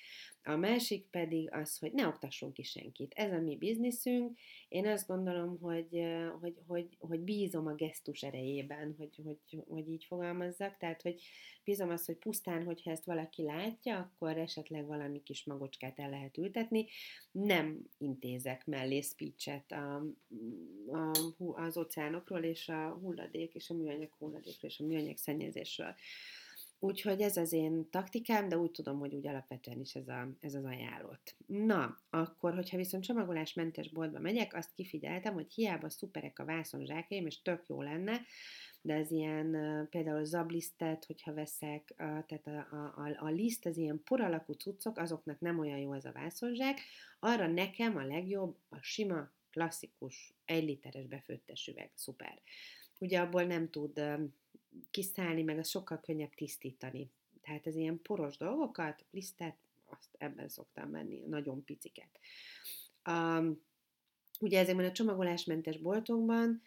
A 0.43 0.55
másik 0.55 1.09
pedig 1.09 1.51
az, 1.51 1.77
hogy 1.77 1.91
ne 1.93 2.07
oktassunk 2.07 2.53
ki 2.53 2.63
senkit. 2.63 3.13
Ez 3.15 3.31
a 3.31 3.39
mi 3.39 3.57
bizniszünk. 3.57 4.37
Én 4.67 4.87
azt 4.87 5.07
gondolom, 5.07 5.59
hogy, 5.59 5.95
eh, 5.95 6.31
hogy, 6.39 6.55
hogy, 6.67 6.97
hogy 6.99 7.19
bízom 7.19 7.67
a 7.67 7.75
gesztus 7.75 8.21
erejében, 8.21 8.95
hogy, 8.97 9.19
hogy, 9.23 9.63
hogy 9.67 9.89
így 9.89 10.03
fogalmazzak. 10.03 10.77
Tehát, 10.77 11.01
hogy 11.01 11.21
bízom 11.63 11.89
azt, 11.89 12.05
hogy 12.05 12.17
pusztán, 12.17 12.63
hogyha 12.63 12.91
ezt 12.91 13.05
valaki 13.05 13.43
látja, 13.43 13.97
akkor 13.97 14.37
esetleg 14.37 14.85
valami 14.85 15.23
kis 15.23 15.43
magocskát 15.43 15.99
el 15.99 16.09
lehet 16.09 16.37
ültetni. 16.37 16.85
Nem 17.31 17.79
intézek 17.97 18.65
mellé 18.65 19.01
speechet 19.01 19.71
a, 19.71 20.03
a, 20.87 21.11
az 21.53 21.77
óceánokról 21.77 22.43
és 22.43 22.69
a 22.69 22.89
hulladék 22.89 23.36
és 23.37 23.69
a 23.69 23.73
műanyag 23.73 24.13
hulladékról 24.17 24.71
és 24.71 24.79
a 24.79 24.85
műanyag 24.85 25.17
szennyezésről. 25.17 25.95
Úgyhogy 26.79 27.21
ez 27.21 27.37
az 27.37 27.53
én 27.53 27.89
taktikám, 27.89 28.49
de 28.49 28.57
úgy 28.57 28.71
tudom, 28.71 28.99
hogy 28.99 29.13
úgy 29.13 29.27
alapvetően 29.27 29.79
is 29.79 29.95
ez, 29.95 30.07
a, 30.07 30.27
ez 30.39 30.53
az 30.53 30.63
ajánlott. 30.63 31.35
Na, 31.47 31.97
akkor, 32.09 32.53
hogyha 32.53 32.77
viszont 32.77 33.03
csomagolásmentes 33.03 33.89
boltba 33.89 34.19
megyek, 34.19 34.53
azt 34.53 34.73
kifigyeltem, 34.73 35.33
hogy 35.33 35.53
hiába 35.53 35.89
szuperek 35.89 36.39
a 36.39 36.45
vászonzsákjaim, 36.45 37.25
és 37.25 37.41
tök 37.41 37.67
jó 37.67 37.81
lenne, 37.81 38.21
de 38.81 38.95
az 38.95 39.11
ilyen 39.11 39.57
például 39.89 40.25
zablisztet, 40.25 41.05
hogyha 41.05 41.33
veszek, 41.33 41.93
tehát 41.97 42.47
a, 42.47 42.59
a, 42.95 43.15
a, 43.19 43.29
liszt, 43.29 43.65
az 43.65 43.77
ilyen 43.77 44.01
poralakú 44.03 44.53
cuccok, 44.53 44.97
azoknak 44.97 45.39
nem 45.39 45.59
olyan 45.59 45.79
jó 45.79 45.93
ez 45.93 46.05
a 46.05 46.11
vászonzsák, 46.11 46.79
arra 47.19 47.47
nekem 47.47 47.97
a 47.97 48.05
legjobb 48.05 48.57
a 48.69 48.77
sima, 48.81 49.31
klasszikus, 49.49 50.33
egy 50.45 50.63
literes 50.63 51.07
befőttes 51.07 51.67
üveg, 51.67 51.91
szuper. 51.95 52.41
Ugye 52.97 53.19
abból 53.19 53.43
nem 53.43 53.69
tud 53.69 54.01
kiszállni, 54.91 55.41
meg 55.43 55.57
az 55.57 55.69
sokkal 55.69 55.99
könnyebb 55.99 56.33
tisztítani. 56.33 57.09
Tehát 57.41 57.67
ez 57.67 57.75
ilyen 57.75 58.01
poros 58.01 58.37
dolgokat, 58.37 59.05
lisztet, 59.11 59.55
azt 59.85 60.09
ebben 60.17 60.49
szoktam 60.49 60.89
menni, 60.89 61.23
nagyon 61.27 61.63
piciket. 61.63 62.19
Um, 63.09 63.61
ugye 64.39 64.59
ezekben 64.59 64.85
a 64.85 64.91
csomagolásmentes 64.91 65.77
boltokban 65.77 66.61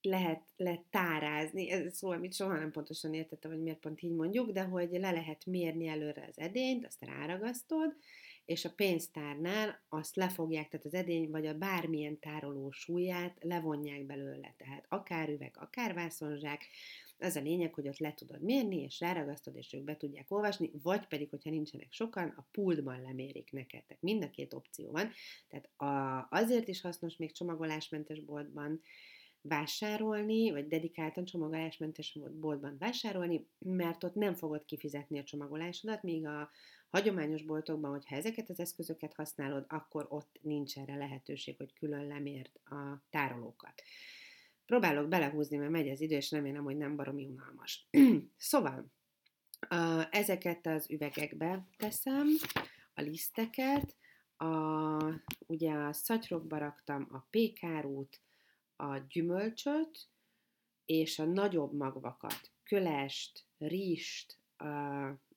lehet, 0.00 0.42
lehet 0.56 0.82
tárázni, 0.90 1.70
ez 1.70 1.96
szó, 1.96 2.10
amit 2.10 2.34
soha 2.34 2.58
nem 2.58 2.70
pontosan 2.70 3.14
értettem, 3.14 3.50
hogy 3.50 3.62
miért 3.62 3.78
pont 3.78 4.02
így 4.02 4.14
mondjuk, 4.14 4.50
de 4.50 4.62
hogy 4.62 4.90
le 4.90 5.10
lehet 5.10 5.46
mérni 5.46 5.86
előre 5.86 6.26
az 6.28 6.38
edényt, 6.38 6.86
azt 6.86 7.04
ráragasztod, 7.04 7.96
és 8.44 8.64
a 8.64 8.72
pénztárnál 8.76 9.82
azt 9.88 10.16
lefogják, 10.16 10.68
tehát 10.68 10.86
az 10.86 10.94
edény 10.94 11.30
vagy 11.30 11.46
a 11.46 11.58
bármilyen 11.58 12.18
tároló 12.18 12.70
súlyát 12.70 13.36
levonják 13.40 14.06
belőle, 14.06 14.54
tehát 14.56 14.84
akár 14.88 15.28
üveg, 15.28 15.56
akár 15.58 15.94
vászonzsák, 15.94 16.66
az 17.18 17.36
a 17.36 17.40
lényeg, 17.40 17.74
hogy 17.74 17.88
ott 17.88 17.98
le 17.98 18.14
tudod 18.14 18.42
mérni, 18.42 18.82
és 18.82 19.00
ráragasztod, 19.00 19.56
és 19.56 19.72
ők 19.72 19.84
be 19.84 19.96
tudják 19.96 20.30
olvasni, 20.30 20.70
vagy 20.82 21.06
pedig, 21.06 21.30
hogyha 21.30 21.50
nincsenek 21.50 21.92
sokan, 21.92 22.28
a 22.36 22.46
pultban 22.50 23.02
lemérik 23.02 23.52
neked. 23.52 23.84
Tehát 23.84 24.02
mind 24.02 24.22
a 24.22 24.30
két 24.30 24.54
opció 24.54 24.90
van. 24.90 25.10
Tehát 25.48 25.70
a, 25.76 26.26
azért 26.30 26.68
is 26.68 26.80
hasznos 26.80 27.16
még 27.16 27.32
csomagolásmentes 27.32 28.20
boltban, 28.20 28.80
vásárolni, 29.48 30.50
vagy 30.50 30.68
dedikáltan 30.68 31.24
csomagolásmentes 31.24 32.18
boltban 32.40 32.76
vásárolni, 32.78 33.46
mert 33.58 34.04
ott 34.04 34.14
nem 34.14 34.34
fogod 34.34 34.64
kifizetni 34.64 35.18
a 35.18 35.22
csomagolásodat, 35.22 36.02
míg 36.02 36.26
a 36.26 36.50
hagyományos 36.94 37.42
boltokban, 37.42 37.90
hogyha 37.90 38.16
ezeket 38.16 38.50
az 38.50 38.60
eszközöket 38.60 39.14
használod, 39.14 39.64
akkor 39.68 40.06
ott 40.08 40.38
nincs 40.42 40.78
erre 40.78 40.96
lehetőség, 40.96 41.56
hogy 41.56 41.72
külön 41.72 42.06
lemérd 42.06 42.50
a 42.64 43.02
tárolókat. 43.10 43.82
Próbálok 44.66 45.08
belehúzni, 45.08 45.56
mert 45.56 45.70
megy 45.70 45.88
az 45.88 46.00
idő, 46.00 46.16
és 46.16 46.30
remélem, 46.30 46.64
hogy 46.64 46.76
nem 46.76 46.96
baromi 46.96 47.26
unalmas. 47.26 47.88
szóval, 48.36 48.90
ezeket 50.10 50.66
az 50.66 50.90
üvegekbe 50.90 51.66
teszem, 51.76 52.26
a 52.94 53.00
liszteket, 53.00 53.96
a, 54.36 55.04
ugye 55.46 55.72
a 55.72 55.92
szatyrokba 55.92 56.58
raktam 56.58 57.08
a 57.10 57.26
pékárút, 57.30 58.20
a 58.76 58.96
gyümölcsöt 58.98 60.08
és 60.84 61.18
a 61.18 61.24
nagyobb 61.24 61.72
magvakat, 61.72 62.50
kölest, 62.62 63.44
rizst, 63.58 64.38
a, 64.56 64.66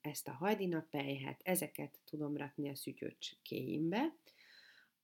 ezt 0.02 0.28
a 0.28 0.32
hajdinapelyhet, 0.32 1.42
ezeket 1.44 2.00
tudom 2.06 2.38
rakni 2.38 2.70
a 2.70 2.76
szütyöcskéimbe, 2.76 4.16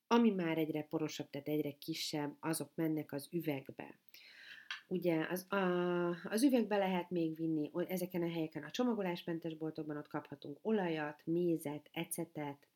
ami 0.07 0.31
már 0.31 0.57
egyre 0.57 0.83
porosabb, 0.83 1.29
tehát 1.29 1.47
egyre 1.47 1.71
kisebb, 1.71 2.37
azok 2.39 2.71
mennek 2.75 3.11
az 3.11 3.27
üvegbe. 3.31 3.99
Ugye 4.87 5.27
az, 5.29 5.51
a, 5.51 6.09
az 6.09 6.43
üvegbe 6.43 6.77
lehet 6.77 7.09
még 7.09 7.35
vinni, 7.35 7.71
ezeken 7.87 8.21
a 8.21 8.29
helyeken 8.29 8.63
a 8.63 8.71
csomagolásmentes 8.71 9.55
boltokban 9.55 9.97
ott 9.97 10.07
kaphatunk 10.07 10.59
olajat, 10.61 11.21
mézet, 11.25 11.89
ecetet, 11.91 12.67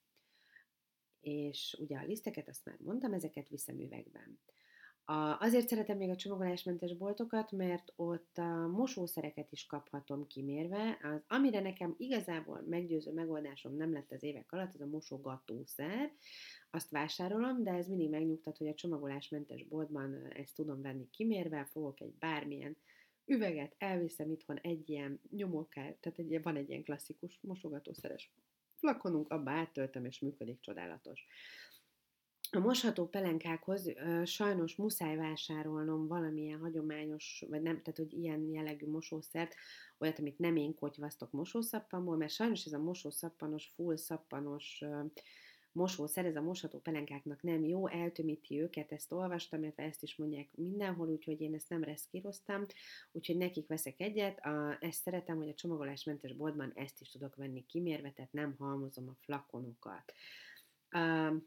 és 1.22 1.78
ugye 1.80 1.98
a 1.98 2.06
liszteket, 2.06 2.48
azt 2.48 2.66
már 2.66 2.78
mondtam, 2.80 3.14
ezeket 3.14 3.50
viszem 3.50 3.80
üvegben. 3.80 4.40
Azért 5.40 5.68
szeretem 5.68 5.98
még 5.98 6.10
a 6.10 6.16
csomagolásmentes 6.16 6.98
boltokat, 6.98 7.52
mert 7.52 7.94
ott 7.96 8.38
a 8.38 8.68
mosószereket 8.68 9.52
is 9.52 9.66
kaphatom 9.66 10.28
kimérve. 10.28 10.98
Az, 11.04 11.22
amire 11.28 11.60
nekem 11.60 11.96
igazából 11.98 12.64
meggyőző 12.70 13.14
megoldásom 13.14 13.76
nem 13.76 13.94
lett 13.94 14.12
az 14.12 14.24
évek 14.24 14.52
alatt, 14.52 14.74
az 14.74 14.82
a 14.82 14.86
mosogatószer. 14.86 16.12
Azt 16.70 16.90
vásárolom, 16.90 17.64
de 17.64 17.72
ez 17.72 17.88
mindig 17.88 18.10
megnyugtat, 18.10 18.58
hogy 18.58 18.68
a 18.68 18.74
csomagolásmentes 18.74 19.64
boltban 19.64 20.28
ezt 20.30 20.56
tudom 20.56 20.82
venni 20.82 21.10
kimérve, 21.10 21.66
fogok 21.66 22.02
egy 22.02 22.14
bármilyen 22.20 22.78
üveget, 23.26 23.76
elviszem 23.78 24.32
itthon 24.32 24.58
egy 24.58 24.90
ilyen 24.90 25.20
nyomókár, 25.30 25.96
tehát 26.00 26.20
egy, 26.20 26.42
van 26.42 26.56
egy 26.56 26.70
ilyen 26.70 26.84
klasszikus 26.84 27.40
mosogatószeres 27.42 28.32
flakonunk, 28.78 29.30
abba 29.30 29.52
áttöltöm, 29.52 30.06
és 30.06 30.20
működik 30.20 30.60
csodálatos. 30.60 31.26
A 32.52 32.60
mosható 32.60 33.08
pelenkákhoz 33.08 33.88
ö, 33.88 34.26
sajnos 34.26 34.76
muszáj 34.76 35.16
vásárolnom 35.16 36.08
valamilyen 36.08 36.60
hagyományos, 36.60 37.44
vagy 37.50 37.62
nem, 37.62 37.82
tehát 37.82 37.98
hogy 37.98 38.14
ilyen 38.14 38.50
jellegű 38.50 38.88
mosószert, 38.88 39.56
olyat, 39.98 40.20
amit 40.20 40.40
nem 40.40 40.56
én 40.56 40.76
kotyvasztok 40.76 41.32
mosószappanból, 41.32 42.18
mert 42.18 42.32
sajnos 42.32 42.66
ez 42.66 42.74
a 42.74 42.80
mosószappanos, 42.80 43.72
full 43.76 43.96
szappanos 43.96 44.82
ö, 44.82 45.04
mosószer, 45.72 46.26
ez 46.26 46.36
a 46.36 46.42
mosható 46.42 46.80
pelenkáknak 46.80 47.42
nem 47.42 47.66
jó, 47.66 47.88
eltömíti 47.88 48.62
őket, 48.62 48.92
ezt 48.92 49.12
olvastam, 49.12 49.62
illetve 49.62 49.84
ezt 49.84 50.04
is 50.04 50.16
mondják 50.16 50.48
mindenhol, 50.56 51.08
úgyhogy 51.08 51.42
én 51.42 51.54
ezt 51.54 51.70
nem 51.70 51.84
reszkíroztam, 51.84 52.66
úgyhogy 53.12 53.38
nekik 53.38 53.68
veszek 53.68 54.00
egyet, 54.00 54.40
a, 54.40 54.78
ezt 54.80 55.02
szeretem, 55.02 55.38
hogy 55.38 55.50
a 55.50 55.54
csomagolásmentes 55.54 56.34
boltban 56.34 56.72
ezt 56.76 57.02
is 57.02 57.10
tudok 57.12 57.36
venni 57.36 57.66
kimérve, 57.66 58.12
tehát 58.12 58.32
nem 58.32 58.56
halmozom 58.58 59.08
a 59.08 59.18
flakonokat. 59.20 60.14
Uh, 60.92 61.42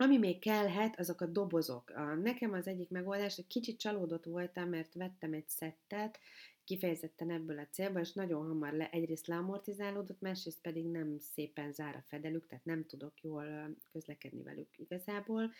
ami 0.00 0.18
még 0.18 0.38
kellhet, 0.38 0.98
azok 0.98 1.20
a 1.20 1.26
dobozok. 1.26 1.92
Nekem 2.22 2.52
az 2.52 2.66
egyik 2.66 2.90
megoldás, 2.90 3.34
hogy 3.34 3.46
kicsit 3.46 3.78
csalódott 3.78 4.24
voltam, 4.24 4.68
mert 4.68 4.94
vettem 4.94 5.32
egy 5.32 5.48
szettet, 5.48 6.18
kifejezetten 6.64 7.30
ebből 7.30 7.58
a 7.58 7.66
célból, 7.70 8.00
és 8.00 8.12
nagyon 8.12 8.46
hamar 8.46 8.72
le, 8.72 8.90
egyrészt 8.90 9.26
leamortizálódott, 9.26 10.20
másrészt 10.20 10.60
pedig 10.60 10.86
nem 10.86 11.18
szépen 11.18 11.72
zár 11.72 11.94
a 11.96 12.04
fedelük, 12.08 12.46
tehát 12.46 12.64
nem 12.64 12.86
tudok 12.86 13.22
jól 13.22 13.76
közlekedni 13.92 14.42
velük 14.42 14.78
igazából. 14.78 15.52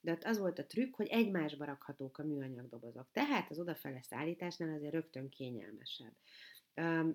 De 0.00 0.12
ott 0.12 0.24
az 0.24 0.38
volt 0.38 0.58
a 0.58 0.66
trükk, 0.66 0.94
hogy 0.94 1.06
egymásba 1.06 1.64
rakhatók 1.64 2.18
a 2.18 2.24
műanyag 2.24 2.68
dobozok. 2.68 3.08
Tehát 3.12 3.50
az 3.50 3.58
odafele 3.58 4.02
szállításnál 4.02 4.74
azért 4.74 4.92
rögtön 4.92 5.28
kényelmesebb. 5.28 6.12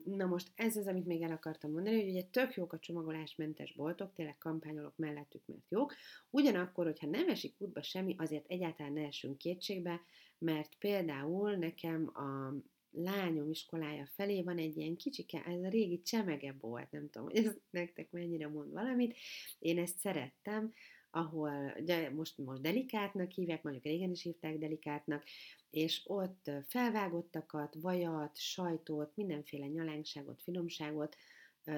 Na 0.04 0.26
most 0.26 0.52
ez 0.56 0.78
az, 0.78 0.88
amit 0.88 1.06
még 1.06 1.21
el 1.21 1.32
akartam 1.32 1.71
mondani, 1.71 2.02
hogy 2.02 2.10
ugye 2.10 2.23
tök 2.23 2.56
jók 2.56 2.73
a 2.73 2.80
csomagolásmentes 2.80 3.73
boltok, 3.73 4.13
tényleg 4.13 4.38
kampányolok 4.38 4.97
mellettük, 4.97 5.41
mert 5.45 5.69
jók. 5.69 5.93
Ugyanakkor, 6.30 6.86
hogyha 6.86 7.08
nem 7.08 7.30
esik 7.30 7.56
útba 7.58 7.82
semmi, 7.82 8.15
azért 8.17 8.47
egyáltalán 8.47 8.93
ne 8.93 9.06
esünk 9.06 9.38
kétségbe, 9.38 10.02
mert 10.38 10.76
például 10.80 11.56
nekem 11.56 12.12
a 12.13 12.54
lányom 12.91 13.49
iskolája 13.49 14.06
felé 14.15 14.41
van 14.41 14.58
egy 14.58 14.78
ilyen 14.78 14.95
kicsike, 14.95 15.43
ez 15.43 15.63
a 15.63 15.69
régi 15.69 16.02
csemege 16.02 16.56
volt, 16.60 16.91
nem 16.91 17.10
tudom, 17.10 17.28
hogy 17.28 17.45
ez 17.45 17.58
nektek 17.69 18.12
mennyire 18.12 18.47
mond 18.47 18.71
valamit. 18.71 19.17
Én 19.60 19.80
ezt 19.80 19.97
szerettem, 19.97 20.73
ahol 21.15 21.73
de 21.84 22.10
most, 22.10 22.38
most 22.38 22.62
delikátnak 22.62 23.32
hívják, 23.32 23.63
mondjuk 23.63 23.86
régen 23.86 24.12
is 24.12 24.21
hívták 24.21 24.58
delikátnak, 24.58 25.23
és 25.69 26.02
ott 26.06 26.52
felvágottakat, 26.67 27.76
vajat, 27.82 28.38
sajtot, 28.38 29.15
mindenféle 29.15 29.67
nyalánkságot, 29.67 30.41
finomságot 30.41 31.15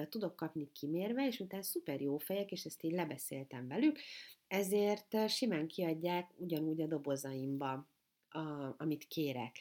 tudok 0.08 0.36
kapni 0.36 0.72
kimérve, 0.72 1.26
és 1.26 1.40
utána 1.40 1.62
szuper 1.62 2.00
jó 2.00 2.18
fejek, 2.18 2.50
és 2.50 2.64
ezt 2.64 2.82
így 2.82 2.92
lebeszéltem 2.92 3.68
velük, 3.68 3.98
ezért 4.46 5.28
simán 5.28 5.66
kiadják 5.66 6.30
ugyanúgy 6.36 6.80
a 6.80 6.86
dobozaimba, 6.86 7.88
a, 8.28 8.74
amit 8.78 9.06
kérek. 9.06 9.58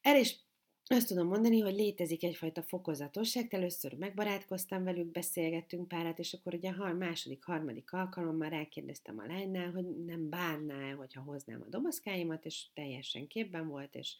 El 0.00 0.16
is 0.16 0.45
azt 0.88 1.08
tudom 1.08 1.26
mondani, 1.26 1.60
hogy 1.60 1.74
létezik 1.74 2.24
egyfajta 2.24 2.62
fokozatosság. 2.62 3.54
Először 3.54 3.94
megbarátkoztam 3.94 4.84
velük, 4.84 5.10
beszélgettünk 5.10 5.88
párat, 5.88 6.18
és 6.18 6.32
akkor 6.32 6.54
ugye 6.54 6.70
a 6.70 6.92
második, 6.92 7.44
harmadik 7.44 7.92
alkalommal 7.92 8.48
rákérdeztem 8.48 9.18
a 9.18 9.26
lánynál, 9.26 9.70
hogy 9.70 10.04
nem 10.04 10.28
bánná, 10.28 10.92
hogyha 10.92 11.22
hoznám 11.22 11.62
a 11.66 11.68
dobozkáimat, 11.68 12.44
és 12.44 12.64
teljesen 12.74 13.26
képben 13.26 13.68
volt, 13.68 13.94
és 13.94 14.16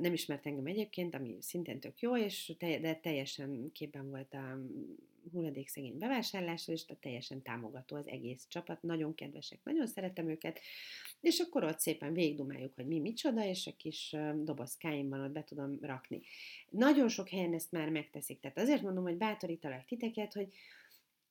nem 0.00 0.12
ismert 0.12 0.46
engem 0.46 0.66
egyébként, 0.66 1.14
ami 1.14 1.36
szintén 1.40 1.80
tök 1.80 2.00
jó, 2.00 2.16
és 2.16 2.54
de 2.58 2.94
teljesen 2.94 3.70
képben 3.72 4.10
volt 4.10 4.34
a 4.34 4.58
hulladékszegény 5.32 5.98
bevásárlással, 5.98 6.74
és 6.74 6.84
teljesen 7.00 7.42
támogató 7.42 7.96
az 7.96 8.08
egész 8.08 8.46
csapat, 8.48 8.82
nagyon 8.82 9.14
kedvesek, 9.14 9.60
nagyon 9.64 9.86
szeretem 9.86 10.28
őket, 10.28 10.60
és 11.20 11.38
akkor 11.38 11.64
ott 11.64 11.78
szépen 11.78 12.12
végigdumáljuk, 12.12 12.74
hogy 12.74 12.86
mi 12.86 12.98
micsoda, 12.98 13.44
és 13.44 13.66
a 13.66 13.76
kis 13.76 14.16
dobozkáimban 14.34 15.20
ott 15.20 15.32
be 15.32 15.44
tudom 15.44 15.78
rakni. 15.80 16.20
Nagyon 16.70 17.08
sok 17.08 17.28
helyen 17.28 17.54
ezt 17.54 17.72
már 17.72 17.88
megteszik, 17.88 18.40
tehát 18.40 18.58
azért 18.58 18.82
mondom, 18.82 19.02
hogy 19.02 19.16
bátorítalak 19.16 19.84
titeket, 19.84 20.32
hogy 20.32 20.48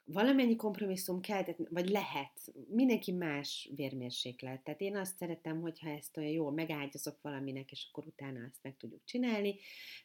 valamennyi 0.10 0.56
kompromisszum 0.56 1.22
kell, 1.22 1.44
vagy 1.70 1.90
lehet, 1.90 2.54
mindenki 2.70 3.12
más 3.12 3.70
vérmérséklet. 3.76 4.64
Tehát 4.64 4.82
én 4.82 4.98
azt 4.98 5.18
szeretem, 5.18 5.62
hogyha 5.62 5.90
ezt 5.90 6.18
olyan 6.18 6.32
jól 6.32 6.52
megágyazok 6.52 7.22
valaminek, 7.22 7.72
és 7.72 7.88
akkor 7.90 8.08
utána 8.08 8.40
ezt 8.40 8.60
meg 8.62 8.78
tudjuk 8.78 9.02
csinálni. 9.06 9.56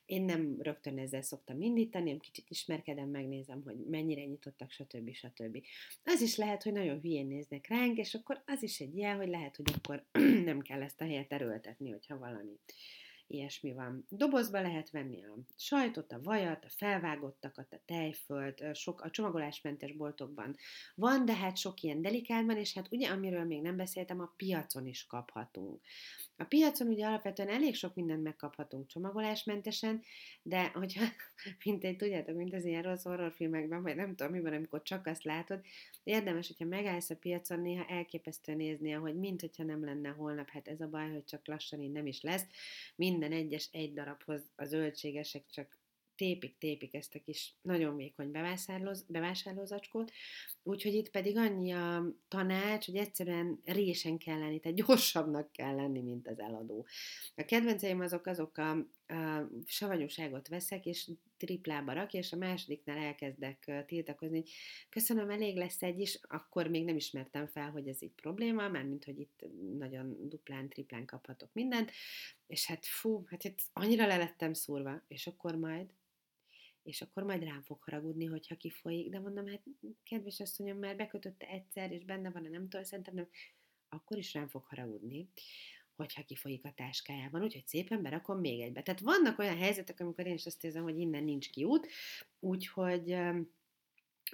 Én 0.07 0.23
nem 0.23 0.57
rögtön 0.59 0.99
ezzel 0.99 1.23
szoktam 1.23 1.61
indítani, 1.61 2.11
én 2.11 2.19
kicsit 2.19 2.51
ismerkedem, 2.51 3.09
megnézem, 3.09 3.63
hogy 3.65 3.77
mennyire 3.91 4.25
nyitottak, 4.25 4.71
stb. 4.71 5.13
stb. 5.13 5.63
Az 6.05 6.21
is 6.21 6.37
lehet, 6.37 6.63
hogy 6.63 6.73
nagyon 6.73 7.01
hülyén 7.01 7.27
néznek 7.27 7.69
ránk, 7.69 7.99
és 7.99 8.15
akkor 8.15 8.43
az 8.47 8.63
is 8.63 8.81
egy 8.81 8.97
jel, 8.97 9.17
hogy 9.17 9.29
lehet, 9.29 9.57
hogy 9.57 9.73
akkor 9.77 10.07
nem 10.45 10.61
kell 10.61 10.83
ezt 10.83 11.01
a 11.01 11.05
helyet 11.05 11.33
erőltetni, 11.33 11.91
hogyha 11.91 12.19
valami 12.19 12.59
ilyesmi 13.27 13.73
van. 13.73 14.07
Dobozba 14.09 14.61
lehet 14.61 14.91
venni 14.91 15.25
a 15.25 15.35
sajtot, 15.57 16.13
a 16.13 16.21
vajat, 16.23 16.65
a 16.65 16.69
felvágottakat, 16.69 17.73
a 17.73 17.81
tejfölt, 17.85 18.75
sok, 18.75 19.01
a 19.01 19.11
csomagolásmentes 19.11 19.93
boltokban 19.93 20.57
van, 20.95 21.25
de 21.25 21.35
hát 21.35 21.57
sok 21.57 21.81
ilyen 21.81 22.03
delikátban, 22.03 22.57
és 22.57 22.75
hát 22.75 22.89
ugye, 22.91 23.09
amiről 23.09 23.45
még 23.45 23.63
nem 23.63 23.77
beszéltem, 23.77 24.21
a 24.21 24.33
piacon 24.37 24.87
is 24.87 25.07
kaphatunk. 25.07 25.81
A 26.37 26.45
piacon 26.45 26.89
ugye 26.89 27.07
alapvetően 27.07 27.49
elég 27.49 27.75
sok 27.75 27.95
mindent 27.95 28.23
megkaphatunk 28.23 28.87
csomagolásmentesen, 28.87 30.03
de 30.43 30.71
hogyha, 30.75 31.05
mint 31.65 31.85
egy, 31.85 31.97
tudjátok, 31.97 32.37
mint 32.37 32.55
az 32.55 32.65
ilyen 32.65 32.83
rossz 32.83 33.03
horrorfilmekben, 33.03 33.83
vagy 33.83 33.97
nem 33.97 34.15
tudom 34.15 34.33
mi 34.33 34.41
van, 34.41 34.53
amikor 34.53 34.83
csak 34.83 35.07
azt 35.07 35.25
látod, 35.25 35.61
érdemes, 36.05 36.47
hogyha 36.47 36.65
megállsz 36.65 37.11
a 37.11 37.17
piacon, 37.17 37.61
néha 37.61 37.85
elképesztő 37.85 38.55
nézni, 38.55 38.91
hogy 38.91 39.15
mint 39.15 39.41
hogyha 39.41 39.65
nem 39.65 39.85
lenne 39.85 40.09
holnap, 40.09 40.49
hát 40.49 40.69
ez 40.69 40.81
a 40.81 40.89
baj, 40.89 41.11
hogy 41.11 41.25
csak 41.25 41.47
lassan 41.47 41.81
így 41.81 41.93
nem 41.93 42.07
is 42.07 42.21
lesz. 42.21 42.45
Minden 43.23 43.45
egyes 43.45 43.69
egy 43.73 43.93
darabhoz 43.93 44.43
a 44.57 44.65
zöldségesek 44.65 45.47
csak 45.51 45.79
tépik, 46.15 46.59
tépik 46.59 46.95
ezt 46.95 47.15
a 47.15 47.21
kis 47.21 47.55
nagyon 47.61 47.97
vékony 47.97 48.31
bevásárlózacskót, 49.09 50.13
úgyhogy 50.63 50.95
itt 50.95 51.11
pedig 51.11 51.37
annyi 51.37 51.73
a 51.73 52.05
tanács, 52.29 52.87
hogy 52.87 52.97
egyszerűen 52.97 53.61
résen 53.65 54.19
kell 54.19 54.39
lenni, 54.39 54.61
tehát 54.61 54.77
gyorsabbnak 54.77 55.53
kell 55.53 55.75
lenni, 55.75 56.01
mint 56.01 56.29
az 56.29 56.39
eladó. 56.39 56.87
A 57.35 57.45
kedvenceim 57.45 58.01
azok 58.01 58.27
azok 58.27 58.59
a, 58.59 58.71
a 59.15 59.49
savanyúságot 59.67 60.49
veszek, 60.49 60.87
és 60.87 61.11
triplába 61.45 61.93
rak, 61.93 62.13
és 62.13 62.33
a 62.33 62.37
másodiknál 62.37 62.99
elkezdek 62.99 63.85
tiltakozni, 63.87 64.37
hogy 64.37 64.51
köszönöm, 64.89 65.31
elég 65.31 65.57
lesz 65.57 65.83
egy 65.83 66.01
is, 66.01 66.21
akkor 66.23 66.69
még 66.69 66.85
nem 66.85 66.97
ismertem 66.97 67.47
fel, 67.47 67.71
hogy 67.71 67.89
ez 67.89 68.03
itt 68.03 68.21
probléma, 68.21 68.69
mert 68.69 68.89
mint 68.89 69.05
hogy 69.05 69.19
itt 69.19 69.45
nagyon 69.79 70.29
duplán, 70.29 70.69
triplán 70.69 71.07
kaphatok 71.07 71.53
mindent, 71.53 71.91
és 72.47 72.67
hát 72.67 72.87
fú, 72.87 73.25
hát 73.27 73.45
itt 73.45 73.59
annyira 73.73 74.07
lelettem 74.07 74.53
szúrva, 74.53 75.03
és 75.09 75.27
akkor 75.27 75.55
majd 75.55 75.87
és 76.83 77.03
akkor 77.03 77.23
majd 77.23 77.43
rám 77.43 77.63
fog 77.63 77.83
haragudni, 77.83 78.25
hogyha 78.25 78.57
kifolyik, 78.57 79.11
de 79.11 79.19
mondom, 79.19 79.47
hát 79.47 79.63
kedves 80.03 80.41
asszonyom, 80.41 80.79
már 80.79 80.97
bekötötte 80.97 81.47
egyszer, 81.47 81.93
és 81.93 82.05
benne 82.05 82.31
van, 82.31 82.43
nem 82.43 82.69
tudom, 82.69 82.85
szerintem 82.85 83.15
nem, 83.15 83.29
akkor 83.89 84.17
is 84.19 84.33
rám 84.35 84.49
fog 84.49 84.65
haragudni, 84.65 85.29
hogyha 86.03 86.25
kifolyik 86.25 86.65
a 86.65 86.73
táskájában, 86.77 87.43
úgyhogy 87.43 87.67
szépen 87.67 88.03
berakom 88.03 88.39
még 88.39 88.61
egybe. 88.61 88.83
Tehát 88.83 89.01
vannak 89.01 89.39
olyan 89.39 89.57
helyzetek, 89.57 90.01
amikor 90.01 90.27
én 90.27 90.35
is 90.35 90.47
azt 90.47 90.65
érzem, 90.65 90.83
hogy 90.83 90.99
innen 90.99 91.25
nincs 91.25 91.51
kiút, 91.51 91.89
úgyhogy 92.41 93.17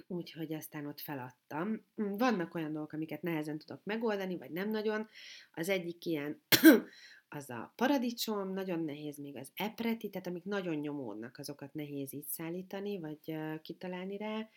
úgyhogy 0.07 0.53
aztán 0.53 0.85
ott 0.85 0.99
feladtam. 0.99 1.85
Vannak 1.95 2.55
olyan 2.55 2.71
dolgok, 2.71 2.93
amiket 2.93 3.21
nehezen 3.21 3.57
tudok 3.57 3.83
megoldani, 3.83 4.37
vagy 4.37 4.51
nem 4.51 4.69
nagyon. 4.69 5.07
Az 5.53 5.69
egyik 5.69 6.05
ilyen 6.05 6.41
az 7.29 7.49
a 7.49 7.73
paradicsom, 7.75 8.53
nagyon 8.53 8.83
nehéz 8.83 9.17
még 9.17 9.37
az 9.37 9.51
epreti, 9.55 10.09
tehát 10.09 10.27
amik 10.27 10.43
nagyon 10.43 10.75
nyomódnak, 10.75 11.37
azokat 11.37 11.73
nehéz 11.73 12.13
így 12.13 12.27
szállítani, 12.27 12.99
vagy 12.99 13.37
kitalálni 13.61 14.17
rá. 14.17 14.49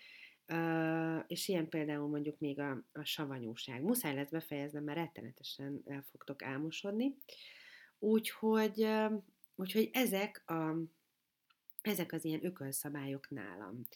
És 1.26 1.48
ilyen 1.48 1.68
például 1.68 2.08
mondjuk 2.08 2.38
még 2.38 2.58
a, 2.58 2.84
a 2.92 3.04
savanyúság. 3.04 3.82
Muszáj 3.82 4.14
lesz 4.14 4.30
befejeznem, 4.30 4.84
mert 4.84 4.98
rettenetesen 4.98 5.82
el 5.86 6.04
fogtok 6.10 6.42
álmosodni. 6.42 7.14
Úgyhogy, 7.98 8.88
úgyhogy 9.54 9.90
ezek, 9.92 10.50
a, 10.50 10.76
ezek 11.82 12.12
az 12.12 12.24
ilyen 12.24 12.44
ökölszabályok 12.44 13.30
nálam. 13.30 13.86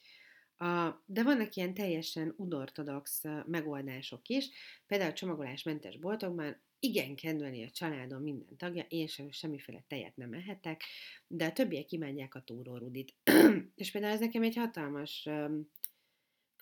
A, 0.59 1.03
de 1.07 1.23
vannak 1.23 1.55
ilyen 1.55 1.75
teljesen 1.75 2.35
unortodox 2.37 3.23
megoldások 3.47 4.29
is, 4.29 4.49
például 4.87 5.11
a 5.11 5.15
csomagolásmentes 5.15 5.99
boltokban 5.99 6.57
igen 6.79 7.17
kedveli 7.17 7.65
a 7.65 7.71
családom 7.71 8.23
minden 8.23 8.57
tagja, 8.57 8.85
én 8.89 9.07
sem 9.07 9.31
semmiféle 9.31 9.85
tejet 9.89 10.17
nem 10.17 10.33
ehetek, 10.33 10.83
de 11.27 11.45
a 11.45 11.53
többiek 11.53 11.93
imádják 11.93 12.35
a 12.35 12.41
túrórudit. 12.41 13.15
és 13.75 13.91
például 13.91 14.13
ez 14.13 14.21
nekem 14.21 14.43
egy 14.43 14.57
hatalmas 14.57 15.27
um, 15.27 15.71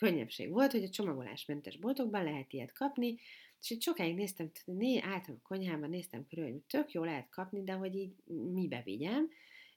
könnyebbség 0.04 0.50
volt, 0.50 0.72
hogy 0.72 0.82
a 0.82 0.88
csomagolásmentes 0.88 1.76
boltokban 1.76 2.24
lehet 2.24 2.52
ilyet 2.52 2.72
kapni, 2.72 3.14
és 3.60 3.70
itt 3.70 3.82
sokáig 3.82 4.14
néztem, 4.14 4.50
né, 4.64 5.00
álltam 5.00 5.34
a 5.38 5.48
konyhában, 5.48 5.90
néztem 5.90 6.26
körül, 6.26 6.44
hogy 6.44 6.62
tök 6.66 6.92
jó 6.92 7.04
lehet 7.04 7.28
kapni, 7.28 7.62
de 7.62 7.72
hogy 7.72 7.94
így 7.94 8.14
mibe 8.52 8.82
vigyem, 8.84 9.28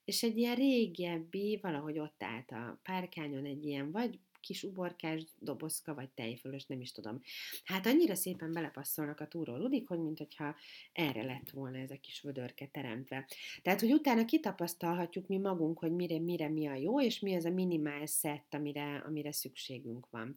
és 0.06 0.24
egy 0.24 0.38
ilyen 0.38 0.56
régebbi, 0.56 1.60
valahogy 1.62 2.00
ott 2.00 2.24
állt 2.24 2.52
a 2.52 2.80
párkányon 2.84 3.46
egy 3.46 3.66
ilyen, 3.66 3.92
vagy 3.92 4.20
kis 4.48 4.64
uborkás 4.64 5.24
dobozka, 5.40 5.94
vagy 5.94 6.10
tejfölös, 6.10 6.66
nem 6.66 6.82
is 6.82 6.92
tudom. 6.92 7.22
Hát 7.64 7.86
annyira 7.86 8.16
szépen 8.16 8.54
belepasszolnak 8.54 9.20
a 9.20 9.28
túró 9.28 9.56
ludik, 9.56 9.88
hogy 9.88 10.00
mintha 10.00 10.56
erre 10.94 11.24
lett 11.24 11.50
volna 11.50 11.78
ez 11.78 11.92
a 11.92 12.00
kis 12.02 12.22
vödörke 12.22 12.68
teremtve. 12.68 13.28
Tehát, 13.62 13.80
hogy 13.80 13.92
utána 13.92 14.26
kitapasztalhatjuk 14.26 15.28
mi 15.28 15.38
magunk, 15.38 15.80
hogy 15.80 15.92
mire, 15.92 16.20
mire 16.20 16.50
mi 16.50 16.68
a 16.68 16.76
jó, 16.76 17.02
és 17.02 17.20
mi 17.20 17.36
az 17.36 17.46
a 17.46 17.50
minimál 17.50 18.06
szett, 18.06 18.54
amire, 18.54 19.04
amire 19.06 19.32
szükségünk 19.32 20.08
van. 20.10 20.36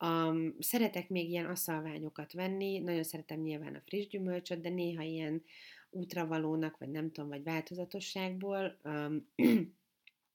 Um, 0.00 0.54
szeretek 0.58 1.08
még 1.08 1.30
ilyen 1.30 1.46
aszalványokat 1.46 2.32
venni, 2.32 2.78
nagyon 2.78 3.02
szeretem 3.02 3.40
nyilván 3.40 3.74
a 3.74 3.82
friss 3.84 4.06
gyümölcsöt, 4.06 4.60
de 4.60 4.68
néha 4.68 5.02
ilyen 5.02 5.42
útravalónak, 5.90 6.78
vagy 6.78 6.90
nem 6.90 7.12
tudom, 7.12 7.28
vagy 7.28 7.42
változatosságból 7.42 8.78
um, 8.84 9.28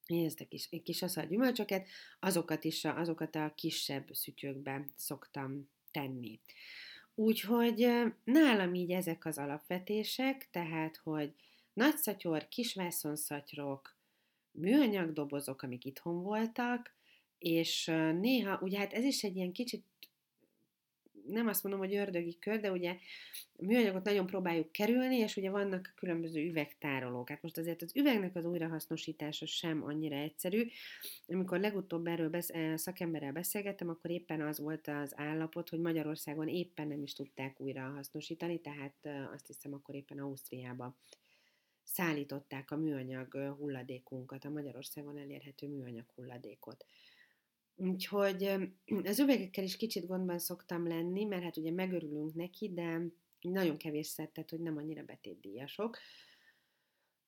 ezt 0.05 0.41
a 0.41 0.47
kis, 0.47 0.69
kis 0.83 1.01
aszal 1.01 1.25
gyümölcsöket, 1.25 1.87
azokat 2.19 2.63
is, 2.63 2.85
azokat 2.85 3.35
a 3.35 3.53
kisebb 3.55 4.07
szütyőkbe 4.11 4.89
szoktam 4.95 5.69
tenni. 5.91 6.39
Úgyhogy 7.15 7.87
nálam 8.23 8.73
így 8.73 8.91
ezek 8.91 9.25
az 9.25 9.37
alapvetések, 9.37 10.49
tehát, 10.51 10.97
hogy 10.97 11.33
nagy 11.73 11.97
szatyor, 11.97 12.47
kis 12.47 12.73
vászonszatyrok, 12.73 13.97
műanyag 14.51 15.13
dobozok, 15.13 15.61
amik 15.61 15.85
itthon 15.85 16.23
voltak, 16.23 16.95
és 17.37 17.85
néha, 18.19 18.59
ugye 18.61 18.77
hát 18.77 18.93
ez 18.93 19.03
is 19.03 19.23
egy 19.23 19.35
ilyen 19.35 19.51
kicsit 19.51 19.85
nem 21.31 21.47
azt 21.47 21.63
mondom, 21.63 21.81
hogy 21.81 21.95
ördögi 21.95 22.37
kör, 22.39 22.59
de 22.59 22.71
ugye 22.71 22.97
műanyagot 23.59 24.03
nagyon 24.03 24.25
próbáljuk 24.25 24.71
kerülni, 24.71 25.15
és 25.15 25.35
ugye 25.35 25.49
vannak 25.49 25.93
különböző 25.95 26.41
üvegtárolók. 26.41 27.29
Hát 27.29 27.41
most 27.41 27.57
azért 27.57 27.81
az 27.81 27.95
üvegnek 27.95 28.35
az 28.35 28.45
újrahasznosítása 28.45 29.45
sem 29.45 29.83
annyira 29.83 30.15
egyszerű. 30.15 30.67
Amikor 31.27 31.59
legutóbb 31.59 32.07
erről 32.07 32.29
besz- 32.29 32.51
eh, 32.51 32.77
szakemberrel 32.77 33.31
beszélgettem, 33.31 33.89
akkor 33.89 34.11
éppen 34.11 34.41
az 34.41 34.59
volt 34.59 34.87
az 34.87 35.13
állapot, 35.15 35.69
hogy 35.69 35.79
Magyarországon 35.79 36.47
éppen 36.47 36.87
nem 36.87 37.03
is 37.03 37.13
tudták 37.13 37.59
újrahasznosítani, 37.59 38.59
tehát 38.59 38.95
eh, 39.01 39.31
azt 39.31 39.47
hiszem 39.47 39.73
akkor 39.73 39.95
éppen 39.95 40.19
Ausztriába 40.19 40.95
szállították 41.83 42.71
a 42.71 42.77
műanyag 42.77 43.35
eh, 43.35 43.49
hulladékunkat, 43.57 44.45
a 44.45 44.49
Magyarországon 44.49 45.17
elérhető 45.17 45.67
műanyag 45.67 46.05
hulladékot. 46.15 46.85
Úgyhogy 47.81 48.43
az 49.03 49.19
üvegekkel 49.19 49.63
is 49.63 49.77
kicsit 49.77 50.07
gondban 50.07 50.39
szoktam 50.39 50.87
lenni, 50.87 51.23
mert 51.23 51.43
hát 51.43 51.57
ugye 51.57 51.71
megörülünk 51.71 52.33
neki, 52.33 52.73
de 52.73 53.01
nagyon 53.41 53.77
kevés 53.77 54.07
szettet, 54.07 54.49
hogy 54.49 54.59
nem 54.59 54.77
annyira 54.77 55.03
betétdíjasok. 55.03 55.97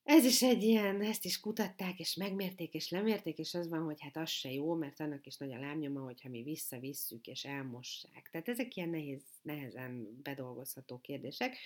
Ez 0.04 0.24
is 0.24 0.42
egy 0.42 0.62
ilyen, 0.62 1.02
ezt 1.02 1.24
is 1.24 1.40
kutatták, 1.40 1.98
és 1.98 2.14
megmérték, 2.14 2.74
és 2.74 2.90
lemérték, 2.90 3.38
és 3.38 3.54
az 3.54 3.68
van, 3.68 3.82
hogy 3.82 4.00
hát 4.00 4.16
az 4.16 4.30
se 4.30 4.50
jó, 4.52 4.74
mert 4.74 5.00
annak 5.00 5.26
is 5.26 5.36
nagy 5.36 5.52
a 5.52 5.58
lábnyoma, 5.58 6.00
hogyha 6.00 6.28
mi 6.28 6.42
visszavisszük, 6.42 7.26
és 7.26 7.44
elmossák. 7.44 8.28
Tehát 8.30 8.48
ezek 8.48 8.76
ilyen 8.76 8.88
nehéz, 8.88 9.22
nehezen 9.42 10.20
bedolgozható 10.22 11.00
kérdések 11.00 11.56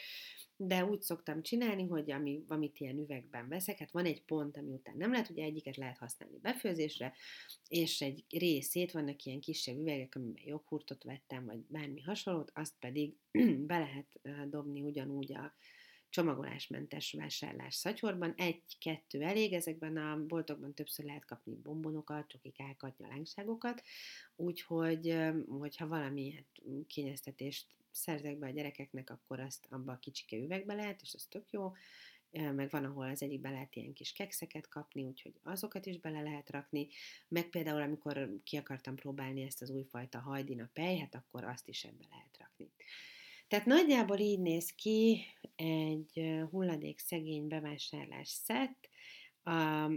de 0.61 0.85
úgy 0.85 1.03
szoktam 1.03 1.43
csinálni, 1.43 1.87
hogy 1.87 2.11
ami, 2.11 2.45
amit 2.49 2.81
ilyen 2.81 2.99
üvegben 2.99 3.49
veszek, 3.49 3.79
hát 3.79 3.91
van 3.91 4.05
egy 4.05 4.23
pont, 4.23 4.57
ami 4.57 4.73
után 4.73 4.97
nem 4.97 5.11
lehet, 5.11 5.29
ugye 5.29 5.45
egyiket 5.45 5.77
lehet 5.77 5.99
használni 5.99 6.39
befőzésre, 6.43 7.15
és 7.69 8.01
egy 8.01 8.25
részét, 8.29 8.93
vannak 8.93 9.25
ilyen 9.25 9.41
kisebb 9.41 9.79
üvegek, 9.79 10.15
amiben 10.15 10.43
joghurtot 10.45 11.05
vettem, 11.05 11.45
vagy 11.45 11.59
bármi 11.59 12.01
hasonlót, 12.01 12.51
azt 12.55 12.75
pedig 12.81 13.15
be 13.71 13.79
lehet 13.79 14.21
dobni 14.51 14.81
ugyanúgy 14.81 15.33
a 15.33 15.55
csomagolásmentes 16.09 17.13
vásárlás 17.13 17.75
szatyorban. 17.75 18.35
Egy-kettő 18.37 19.23
elég, 19.23 19.53
ezekben 19.53 19.97
a 19.97 20.27
boltokban 20.27 20.75
többször 20.75 21.05
lehet 21.05 21.25
kapni 21.25 21.55
bombonokat, 21.55 22.29
csokikákat, 22.29 22.99
nyalánkságokat, 22.99 23.83
úgyhogy 24.37 25.17
hogyha 25.47 25.87
valami 25.87 26.33
hát, 26.33 26.63
kényeztetést 26.87 27.67
szerzek 27.91 28.39
be 28.39 28.47
a 28.47 28.51
gyerekeknek, 28.51 29.11
akkor 29.11 29.41
azt 29.41 29.67
abba 29.71 29.93
a 29.93 29.99
kicsike 29.99 30.37
üvegbe 30.37 30.75
lehet, 30.75 31.01
és 31.03 31.15
az 31.15 31.25
tök 31.25 31.51
jó, 31.51 31.73
meg 32.31 32.71
van, 32.71 32.85
ahol 32.85 33.09
az 33.09 33.23
egyikbe 33.23 33.51
lehet 33.51 33.77
ilyen 33.77 33.93
kis 33.93 34.13
kekszeket 34.13 34.69
kapni, 34.69 35.05
úgyhogy 35.05 35.35
azokat 35.43 35.87
is 35.87 35.99
bele 35.99 36.23
lehet 36.23 36.51
rakni, 36.51 36.89
meg 37.29 37.49
például 37.49 37.83
amikor 37.83 38.41
ki 38.45 38.57
akartam 38.57 38.95
próbálni 38.95 39.43
ezt 39.43 39.63
az 39.63 39.71
újfajta 39.71 40.19
hajdina 40.19 40.71
pej, 40.73 40.99
hát 40.99 41.15
akkor 41.15 41.45
azt 41.45 41.69
is 41.69 41.85
ebbe 41.85 42.05
lehet 42.11 42.37
rakni. 42.39 42.71
Tehát 43.49 43.67
nagyjából 43.67 44.19
így 44.19 44.41
néz 44.41 44.71
ki 44.75 45.21
egy 45.57 46.37
hulladék 46.51 46.99
szegény 46.99 47.47
bevásárlás 47.47 48.29
szett, 48.29 48.89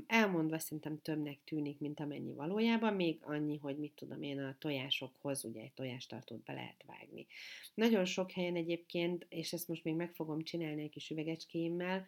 elmondva 0.08 0.60
szerintem 0.60 1.02
többnek 1.02 1.40
tűnik, 1.44 1.80
mint 1.80 2.00
amennyi 2.00 2.34
valójában, 2.34 2.94
még 2.94 3.20
annyi, 3.22 3.58
hogy 3.58 3.78
mit 3.78 3.94
tudom 3.96 4.22
én, 4.22 4.40
a 4.40 4.56
tojásokhoz 4.60 5.46
ugye 5.46 5.62
egy 5.62 5.74
tojástartót 5.74 6.44
be 6.44 6.54
lehet 6.54 6.84
vágni. 6.86 7.28
Nagyon 7.74 8.06
sok 8.06 8.32
helyen 8.32 8.56
egyébként, 8.56 9.26
és 9.30 9.54
ezt 9.54 9.68
most 9.68 9.84
még 9.84 9.96
meg 9.96 10.14
fogom 10.14 10.44
csinálni 10.44 10.84
egy 10.84 10.90
kis 10.90 11.10
üvegecskémmel, 11.10 12.08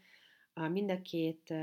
a 0.53 0.67
mind 0.67 0.91
a 0.91 1.01
két 1.01 1.53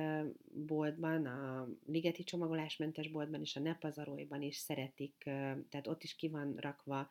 boltban, 0.52 1.26
a 1.26 1.68
Ligeti 1.86 2.24
csomagolásmentes 2.24 3.08
boltban 3.08 3.40
és 3.40 3.56
a 3.56 3.60
Nepazarolyban 3.60 4.42
is 4.42 4.56
szeretik, 4.56 5.14
tehát 5.68 5.86
ott 5.86 6.02
is 6.02 6.14
ki 6.14 6.28
van 6.28 6.54
rakva, 6.56 7.10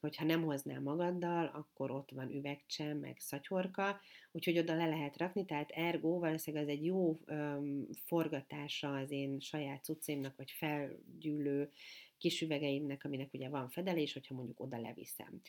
hogyha 0.00 0.24
nem 0.24 0.42
hoznál 0.42 0.80
magaddal, 0.80 1.46
akkor 1.46 1.90
ott 1.90 2.10
van 2.10 2.30
üvegcse, 2.30 2.94
meg 2.94 3.16
szatyorka, 3.18 4.00
úgyhogy 4.32 4.58
oda 4.58 4.74
le 4.74 4.86
lehet 4.86 5.16
rakni, 5.16 5.44
tehát 5.44 5.70
ergo 5.70 6.18
valószínűleg 6.18 6.66
az 6.66 6.72
egy 6.72 6.84
jó 6.84 7.18
um, 7.26 7.86
forgatása 8.04 8.94
az 8.94 9.10
én 9.10 9.40
saját 9.40 9.84
cuccaimnak, 9.84 10.36
vagy 10.36 10.50
felgyűlő 10.50 11.70
kis 12.18 12.40
üvegeimnek, 12.40 13.04
aminek 13.04 13.34
ugye 13.34 13.48
van 13.48 13.68
fedelés, 13.68 14.12
hogyha 14.12 14.34
mondjuk 14.34 14.60
oda 14.60 14.80
leviszem. 14.80 15.40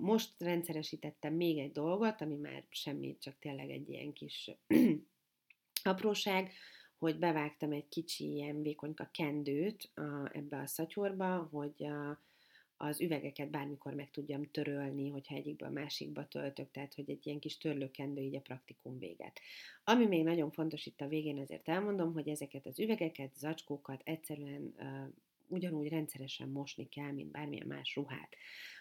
Most 0.00 0.42
rendszeresítettem 0.42 1.34
még 1.34 1.58
egy 1.58 1.72
dolgot, 1.72 2.20
ami 2.20 2.36
már 2.36 2.64
semmi, 2.68 3.16
csak 3.18 3.38
tényleg 3.38 3.70
egy 3.70 3.88
ilyen 3.88 4.12
kis 4.12 4.50
apróság, 5.82 6.52
hogy 6.98 7.18
bevágtam 7.18 7.72
egy 7.72 7.88
kicsi 7.88 8.32
ilyen 8.32 8.62
vékonyka 8.62 9.08
kendőt 9.12 9.90
ebbe 10.32 10.58
a 10.58 10.66
szatyorba, 10.66 11.48
hogy 11.52 11.86
az 12.76 13.00
üvegeket 13.00 13.50
bármikor 13.50 13.94
meg 13.94 14.10
tudjam 14.10 14.50
törölni, 14.50 15.08
hogyha 15.08 15.34
egyikből 15.34 15.68
másikba 15.68 16.28
töltök, 16.28 16.70
tehát 16.70 16.94
hogy 16.94 17.10
egy 17.10 17.26
ilyen 17.26 17.38
kis 17.38 17.58
törlőkendő 17.58 18.20
így 18.20 18.36
a 18.36 18.40
praktikum 18.40 18.98
véget. 18.98 19.40
Ami 19.84 20.06
még 20.06 20.24
nagyon 20.24 20.50
fontos 20.50 20.86
itt 20.86 21.00
a 21.00 21.08
végén, 21.08 21.38
azért 21.38 21.68
elmondom, 21.68 22.12
hogy 22.12 22.28
ezeket 22.28 22.66
az 22.66 22.80
üvegeket, 22.80 23.36
zacskókat 23.36 24.00
egyszerűen 24.04 24.74
ugyanúgy 25.48 25.88
rendszeresen 25.88 26.48
mosni 26.48 26.88
kell, 26.88 27.12
mint 27.12 27.30
bármilyen 27.30 27.66
más 27.66 27.94
ruhát. 27.94 28.36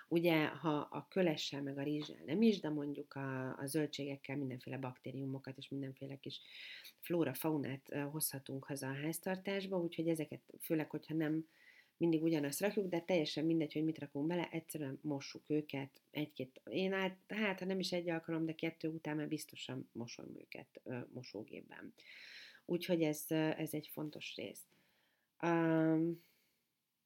Ugye, 0.07 0.45
ha 0.45 0.77
a 0.77 1.07
kölessel 1.09 1.61
meg 1.61 1.77
a 1.77 1.83
rizssel 1.83 2.23
nem 2.25 2.41
is, 2.41 2.59
de 2.59 2.69
mondjuk 2.69 3.13
a, 3.13 3.57
a 3.57 3.65
zöldségekkel 3.65 4.37
mindenféle 4.37 4.77
baktériumokat 4.77 5.57
és 5.57 5.69
mindenféle 5.69 6.15
kis 6.15 6.41
flóra, 6.99 7.33
faunát 7.33 7.93
hozhatunk 8.11 8.65
haza 8.65 8.87
a 8.87 8.95
háztartásba, 8.95 9.77
úgyhogy 9.77 10.07
ezeket, 10.07 10.41
főleg, 10.61 10.89
hogyha 10.89 11.13
nem 11.13 11.45
mindig 11.97 12.23
ugyanazt 12.23 12.59
rakjuk, 12.59 12.87
de 12.87 13.01
teljesen 13.01 13.45
mindegy, 13.45 13.73
hogy 13.73 13.83
mit 13.83 13.99
rakunk 13.99 14.27
bele, 14.27 14.49
egyszerűen 14.51 14.99
mossuk 15.01 15.49
őket 15.49 16.01
egy-két, 16.11 16.61
én 16.69 16.93
át, 16.93 17.17
hát 17.27 17.59
ha 17.59 17.65
nem 17.65 17.79
is 17.79 17.91
egy 17.91 18.09
alkalom, 18.09 18.45
de 18.45 18.55
kettő 18.55 18.87
után 18.87 19.15
már 19.15 19.27
biztosan 19.27 19.89
mosom 19.91 20.25
őket 20.39 20.81
ö, 20.83 20.99
mosógépben. 21.13 21.93
Úgyhogy 22.65 23.01
ez, 23.01 23.25
ez 23.29 23.73
egy 23.73 23.89
fontos 23.93 24.35
rész. 24.35 24.65
Um, 25.41 26.23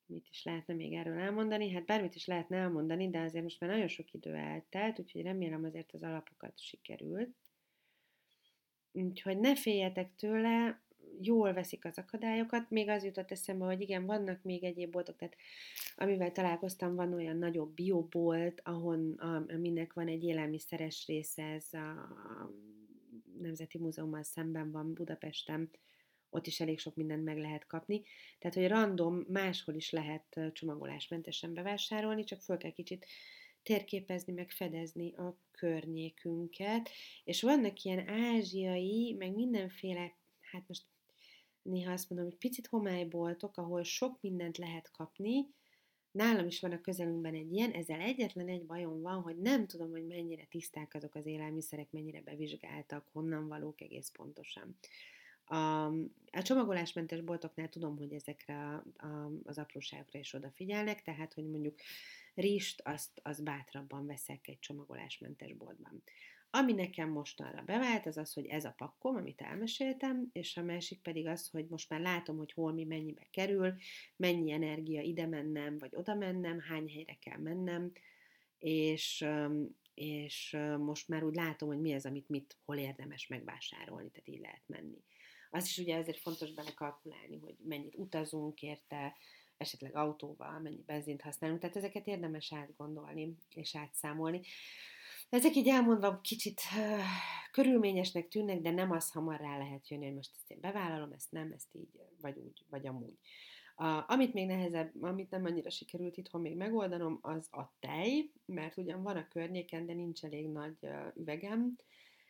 mit 0.08 0.28
is 0.30 0.44
lehetne 0.44 0.74
még 0.74 0.94
erről 0.94 1.20
elmondani? 1.20 1.72
Hát 1.72 1.86
bármit 1.86 2.16
is 2.16 2.26
lehetne 2.26 2.58
elmondani, 2.58 3.10
de 3.10 3.20
azért 3.20 3.44
most 3.44 3.60
már 3.60 3.70
nagyon 3.70 3.88
sok 3.88 4.14
idő 4.14 4.34
eltelt, 4.34 5.00
úgyhogy 5.00 5.22
remélem 5.22 5.64
azért 5.64 5.94
az 5.94 6.04
alapokat 6.04 6.60
sikerült. 6.60 7.36
Úgyhogy 8.92 9.40
ne 9.40 9.56
féljetek 9.56 10.16
tőle, 10.16 10.82
jól 11.22 11.54
veszik 11.54 11.86
az 11.86 11.98
akadályokat. 11.98 12.70
Még 12.70 12.90
az 12.90 13.04
jutott 13.04 13.32
eszembe, 13.32 13.66
hogy 13.66 13.82
igen, 13.82 14.06
vannak 14.06 14.44
még 14.44 14.64
egyéb 14.64 14.92
boltok, 14.92 15.16
tehát 15.16 15.36
amivel 15.96 16.32
találkoztam, 16.32 16.96
van 16.96 17.14
olyan 17.14 17.38
nagyobb 17.38 17.74
biobolt, 17.74 18.62
ahon 18.64 19.12
aminek 19.48 19.94
van 19.94 20.08
egy 20.08 20.24
élelmiszeres 20.24 21.06
része, 21.08 21.44
ez 21.44 21.74
a 21.74 22.10
Nemzeti 23.40 23.78
Múzeummal 23.78 24.24
szemben 24.24 24.72
van 24.72 24.94
Budapesten, 24.94 25.70
ott 26.30 26.48
is 26.48 26.60
elég 26.60 26.80
sok 26.80 26.96
mindent 26.96 27.24
meg 27.24 27.38
lehet 27.38 27.68
kapni. 27.68 28.04
Tehát, 28.40 28.56
hogy 28.56 28.68
random 28.68 29.26
máshol 29.28 29.76
is 29.76 29.92
lehet 29.92 30.40
csomagolásmentesen 30.54 31.54
bevásárolni, 31.54 32.24
csak 32.24 32.42
föl 32.42 32.58
kell 32.58 32.72
kicsit 32.72 33.06
térképezni, 33.64 34.34
meg 34.34 34.52
fedezni 34.52 35.14
a 35.16 35.38
környékünket. 35.52 36.90
És 37.24 37.42
vannak 37.42 37.84
ilyen 37.84 38.08
ázsiai, 38.08 39.16
meg 39.18 39.34
mindenféle, 39.34 40.16
hát 40.40 40.64
most 40.68 40.84
néha 41.62 41.92
azt 41.92 42.10
mondom, 42.10 42.30
hogy 42.30 42.38
picit 42.38 42.68
homályboltok, 42.68 43.58
ahol 43.58 43.84
sok 43.84 44.22
mindent 44.22 44.58
lehet 44.58 44.92
kapni, 44.92 45.48
Nálam 46.18 46.48
is 46.48 46.60
van 46.60 46.72
a 46.72 46.82
közelünkben 46.82 47.34
egy 47.34 47.54
ilyen, 47.54 47.72
ezzel 47.72 48.00
egyetlen 48.00 48.48
egy 48.48 48.66
bajom 48.66 49.02
van, 49.02 49.22
hogy 49.22 49.38
nem 49.38 49.68
tudom, 49.68 49.92
hogy 49.92 50.06
mennyire 50.06 50.46
tiszták 50.50 50.94
azok 50.94 51.16
az 51.16 51.26
élelmiszerek, 51.26 51.92
mennyire 51.92 52.22
bevizsgáltak, 52.22 53.08
honnan 53.12 53.48
valók 53.48 53.82
egész 53.82 54.10
pontosan. 54.10 54.78
A, 55.48 55.86
a 56.32 56.42
csomagolásmentes 56.42 57.22
boltoknál 57.22 57.70
tudom, 57.70 57.98
hogy 57.98 58.14
ezekre 58.14 58.56
a, 58.56 59.06
a, 59.06 59.32
az 59.44 59.58
apróságokra 59.58 60.20
is 60.20 60.34
odafigyelnek, 60.34 61.02
tehát, 61.02 61.34
hogy 61.34 61.50
mondjuk 61.50 61.80
rist, 62.34 62.82
azt, 62.86 63.20
azt 63.24 63.44
bátrabban 63.44 64.06
veszek 64.06 64.48
egy 64.48 64.60
csomagolásmentes 64.60 65.54
boltban. 65.54 66.04
Ami 66.50 66.74
nekem 66.74 67.10
mostanra 67.10 67.62
bevált, 67.62 68.06
az 68.06 68.18
az, 68.18 68.34
hogy 68.34 68.46
ez 68.46 68.66
a 68.66 68.74
pakkom, 68.78 69.16
amit 69.16 69.42
elmeséltem, 69.42 70.30
és 70.32 70.58
a 70.58 70.64
másik 70.64 71.02
pedig 71.02 71.28
az, 71.28 71.50
hogy 71.50 71.68
most 71.70 71.90
már 71.90 72.00
látom, 72.00 72.38
hogy 72.38 72.52
hol 72.52 72.74
mi 72.74 72.84
mennyibe 72.84 73.28
kerül, 73.32 73.76
mennyi 74.16 74.52
energia 74.52 75.02
ide 75.02 75.26
mennem, 75.26 75.78
vagy 75.78 75.96
oda 75.96 76.16
mennem, 76.16 76.60
hány 76.60 76.90
helyre 76.90 77.18
kell 77.22 77.38
mennem, 77.38 77.92
és, 78.60 79.26
és 79.94 80.58
most 80.78 81.08
már 81.08 81.24
úgy 81.24 81.36
látom, 81.36 81.70
hogy 81.70 81.82
mi 81.82 81.94
az, 81.94 82.06
amit 82.06 82.30
mit, 82.30 82.58
hol 82.66 82.78
érdemes 82.78 83.28
megvásárolni, 83.28 84.10
tehát 84.10 84.28
így 84.28 84.40
lehet 84.40 84.64
menni. 84.66 85.04
Az 85.52 85.66
is 85.66 85.78
ugye 85.78 85.98
azért 85.98 86.20
fontos 86.20 86.52
belekalkulálni, 86.52 87.38
hogy 87.38 87.56
mennyit 87.64 87.96
utazunk 87.96 88.62
érte, 88.62 89.16
esetleg 89.58 89.96
autóval, 89.96 90.60
mennyi 90.60 90.84
benzint 90.86 91.22
használunk, 91.22 91.60
tehát 91.60 91.76
ezeket 91.76 92.08
érdemes 92.08 92.54
átgondolni 92.54 93.36
és 93.54 93.76
átszámolni. 93.76 94.42
Ezek 95.30 95.56
így 95.56 95.68
elmondva 95.68 96.22
kicsit 96.22 96.62
körülményesnek 97.52 98.28
tűnnek, 98.28 98.62
de 98.62 98.72
nem 98.72 98.92
az 98.92 99.12
hamar 99.12 99.40
rá 99.40 99.58
lehet 99.58 99.90
jönni, 99.90 100.06
hogy 100.06 100.16
most 100.16 100.32
ezt 100.36 100.52
én 100.52 100.60
bevállalom, 100.60 101.12
ezt 101.12 101.32
nem, 101.32 101.52
ezt 101.52 101.76
így, 101.76 101.90
vagy 102.22 102.38
úgy, 102.38 102.66
vagy 102.70 102.88
amúgy. 102.88 103.18
Uh, 103.80 104.12
amit 104.12 104.34
még 104.34 104.46
nehezebb, 104.46 105.04
amit 105.04 105.30
nem 105.30 105.46
annyira 105.46 105.70
sikerült 105.70 106.18
itthon 106.18 106.42
még 106.42 106.56
megoldanom, 106.56 107.20
az 107.22 107.48
a 107.52 107.74
tej, 107.80 108.32
mert 108.46 108.78
ugyan 108.78 109.04
van 109.04 109.18
a 109.18 109.28
környéken, 109.28 109.86
de 109.86 109.94
nincs 109.94 110.24
elég 110.24 110.48
nagy 110.48 110.78
üvegem, 111.16 111.76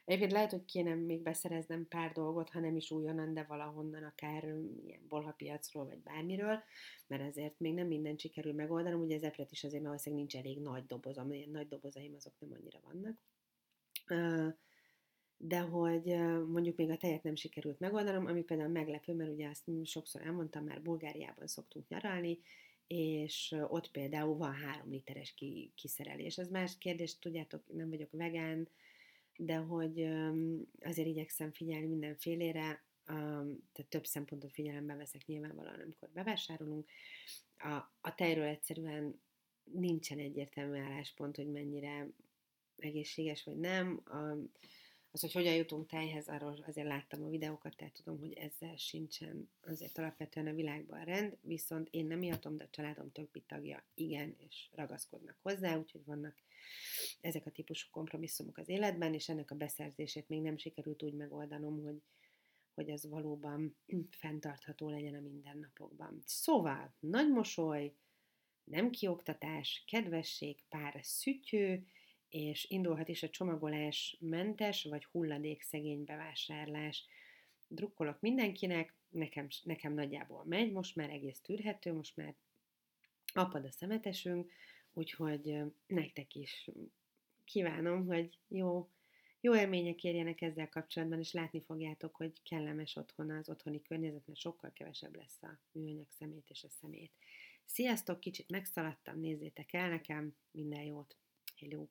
Egyébként 0.07 0.31
lehet, 0.31 0.51
hogy 0.51 0.65
kéne 0.65 0.95
még 0.95 1.21
beszereznem 1.21 1.87
pár 1.87 2.11
dolgot, 2.11 2.49
ha 2.49 2.59
nem 2.59 2.75
is 2.75 2.91
újonnan, 2.91 3.33
de 3.33 3.43
valahonnan, 3.43 4.03
akár 4.03 4.43
ilyen 4.85 5.05
bolhapiacról, 5.07 5.85
vagy 5.85 5.97
bármiről, 5.97 6.63
mert 7.07 7.21
ezért 7.21 7.59
még 7.59 7.73
nem 7.73 7.87
mindent 7.87 8.19
sikerül 8.19 8.53
megoldanom. 8.53 9.01
Ugye 9.01 9.15
az 9.15 9.23
epret 9.23 9.51
is 9.51 9.63
azért, 9.63 9.83
mert 9.83 9.85
valószínűleg 9.85 10.25
nincs 10.25 10.45
elég 10.45 10.61
nagy 10.61 10.85
dobozom, 10.85 11.31
ilyen 11.31 11.49
nagy 11.49 11.67
dobozaim 11.67 12.13
azok 12.15 12.33
nem 12.39 12.51
annyira 12.53 12.79
vannak. 12.83 13.21
De 15.37 15.59
hogy 15.59 16.03
mondjuk 16.47 16.75
még 16.75 16.89
a 16.89 16.97
tejet 16.97 17.23
nem 17.23 17.35
sikerült 17.35 17.79
megoldanom, 17.79 18.25
ami 18.25 18.43
például 18.43 18.69
meglepő, 18.69 19.13
mert 19.13 19.31
ugye 19.31 19.49
azt 19.49 19.69
sokszor 19.83 20.21
elmondtam, 20.21 20.65
már 20.65 20.81
Bulgáriában 20.81 21.47
szoktunk 21.47 21.87
nyaralni, 21.87 22.39
és 22.87 23.55
ott 23.67 23.91
például 23.91 24.37
van 24.37 24.53
három 24.53 24.89
literes 24.89 25.35
kiszerelés. 25.75 26.37
Ez 26.37 26.49
más 26.49 26.77
kérdés, 26.77 27.19
tudjátok, 27.19 27.73
nem 27.73 27.89
vagyok 27.89 28.11
vegán, 28.11 28.69
de 29.37 29.55
hogy 29.55 30.07
azért 30.79 31.07
igyekszem 31.07 31.51
figyelni 31.51 31.87
mindenfélére, 31.87 32.85
tehát 33.05 33.89
több 33.89 34.05
szempontot 34.05 34.51
figyelembe 34.51 34.95
veszek 34.95 35.25
nyilvánvalóan, 35.25 35.79
amikor 35.79 36.09
bevásárolunk. 36.09 36.89
A, 37.57 37.73
a 38.01 38.15
tejről 38.15 38.45
egyszerűen 38.45 39.21
nincsen 39.63 40.19
egyértelmű 40.19 40.77
álláspont, 40.77 41.35
hogy 41.35 41.51
mennyire 41.51 42.09
egészséges 42.77 43.43
vagy 43.43 43.57
nem. 43.57 44.01
A, 44.05 44.17
az, 45.11 45.21
hogy 45.21 45.31
hogyan 45.31 45.55
jutunk 45.55 45.87
tejhez, 45.87 46.27
arról 46.27 46.63
azért 46.67 46.87
láttam 46.87 47.23
a 47.23 47.29
videókat, 47.29 47.75
tehát 47.75 47.93
tudom, 47.93 48.19
hogy 48.19 48.33
ezzel 48.33 48.75
sincsen 48.75 49.49
azért 49.61 49.97
alapvetően 49.97 50.47
a 50.47 50.53
világban 50.53 51.03
rend, 51.03 51.37
viszont 51.41 51.87
én 51.91 52.05
nem 52.05 52.23
ihatom, 52.23 52.57
de 52.57 52.63
a 52.63 52.69
családom 52.69 53.11
többi 53.11 53.41
tagja 53.41 53.85
igen, 53.93 54.35
és 54.37 54.69
ragaszkodnak 54.71 55.37
hozzá, 55.41 55.77
úgyhogy 55.77 56.05
vannak 56.05 56.35
ezek 57.21 57.45
a 57.45 57.51
típusú 57.51 57.87
kompromisszumok 57.91 58.57
az 58.57 58.69
életben, 58.69 59.13
és 59.13 59.29
ennek 59.29 59.51
a 59.51 59.55
beszerzését 59.55 60.27
még 60.27 60.41
nem 60.41 60.57
sikerült 60.57 61.03
úgy 61.03 61.13
megoldanom, 61.13 61.83
hogy, 61.83 62.01
hogy 62.73 62.89
ez 62.89 63.09
valóban 63.09 63.77
fenntartható 64.09 64.89
legyen 64.89 65.15
a 65.15 65.19
mindennapokban. 65.19 66.21
Szóval, 66.25 66.95
nagy 66.99 67.29
mosoly, 67.29 67.93
nem 68.63 68.89
kioktatás, 68.89 69.83
kedvesség, 69.87 70.63
pár 70.69 70.99
szütyő, 71.01 71.85
és 72.29 72.65
indulhat 72.69 73.07
is 73.07 73.23
a 73.23 73.29
csomagolás 73.29 74.17
mentes 74.19 74.83
vagy 74.83 75.05
hulladékszegény 75.05 76.03
bevásárlás. 76.03 77.05
Drukkolok 77.67 78.19
mindenkinek, 78.19 78.95
nekem, 79.09 79.47
nekem 79.63 79.93
nagyjából 79.93 80.43
megy, 80.45 80.71
most 80.71 80.95
már 80.95 81.09
egész 81.09 81.41
tűrhető, 81.41 81.93
most 81.93 82.15
már 82.15 82.35
apad 83.33 83.65
a 83.65 83.71
szemetesünk, 83.71 84.51
úgyhogy 84.97 85.57
nektek 85.87 86.35
is 86.35 86.69
kívánom, 87.43 88.05
hogy 88.05 88.37
jó, 88.47 88.89
jó 89.41 89.55
élmények 89.55 90.03
érjenek 90.03 90.41
ezzel 90.41 90.69
kapcsolatban, 90.69 91.19
és 91.19 91.33
látni 91.33 91.61
fogjátok, 91.61 92.15
hogy 92.15 92.41
kellemes 92.43 92.95
otthon 92.95 93.31
az 93.31 93.49
otthoni 93.49 93.81
környezet, 93.81 94.27
mert 94.27 94.39
sokkal 94.39 94.71
kevesebb 94.73 95.15
lesz 95.15 95.43
a 95.43 95.59
műanyag 95.71 96.09
szemét 96.09 96.49
és 96.49 96.63
a 96.63 96.69
szemét. 96.69 97.11
Sziasztok, 97.65 98.19
kicsit 98.19 98.49
megszaladtam, 98.49 99.19
nézzétek 99.19 99.73
el 99.73 99.89
nekem, 99.89 100.35
minden 100.51 100.83
jót, 100.83 101.17
hello! 101.55 101.87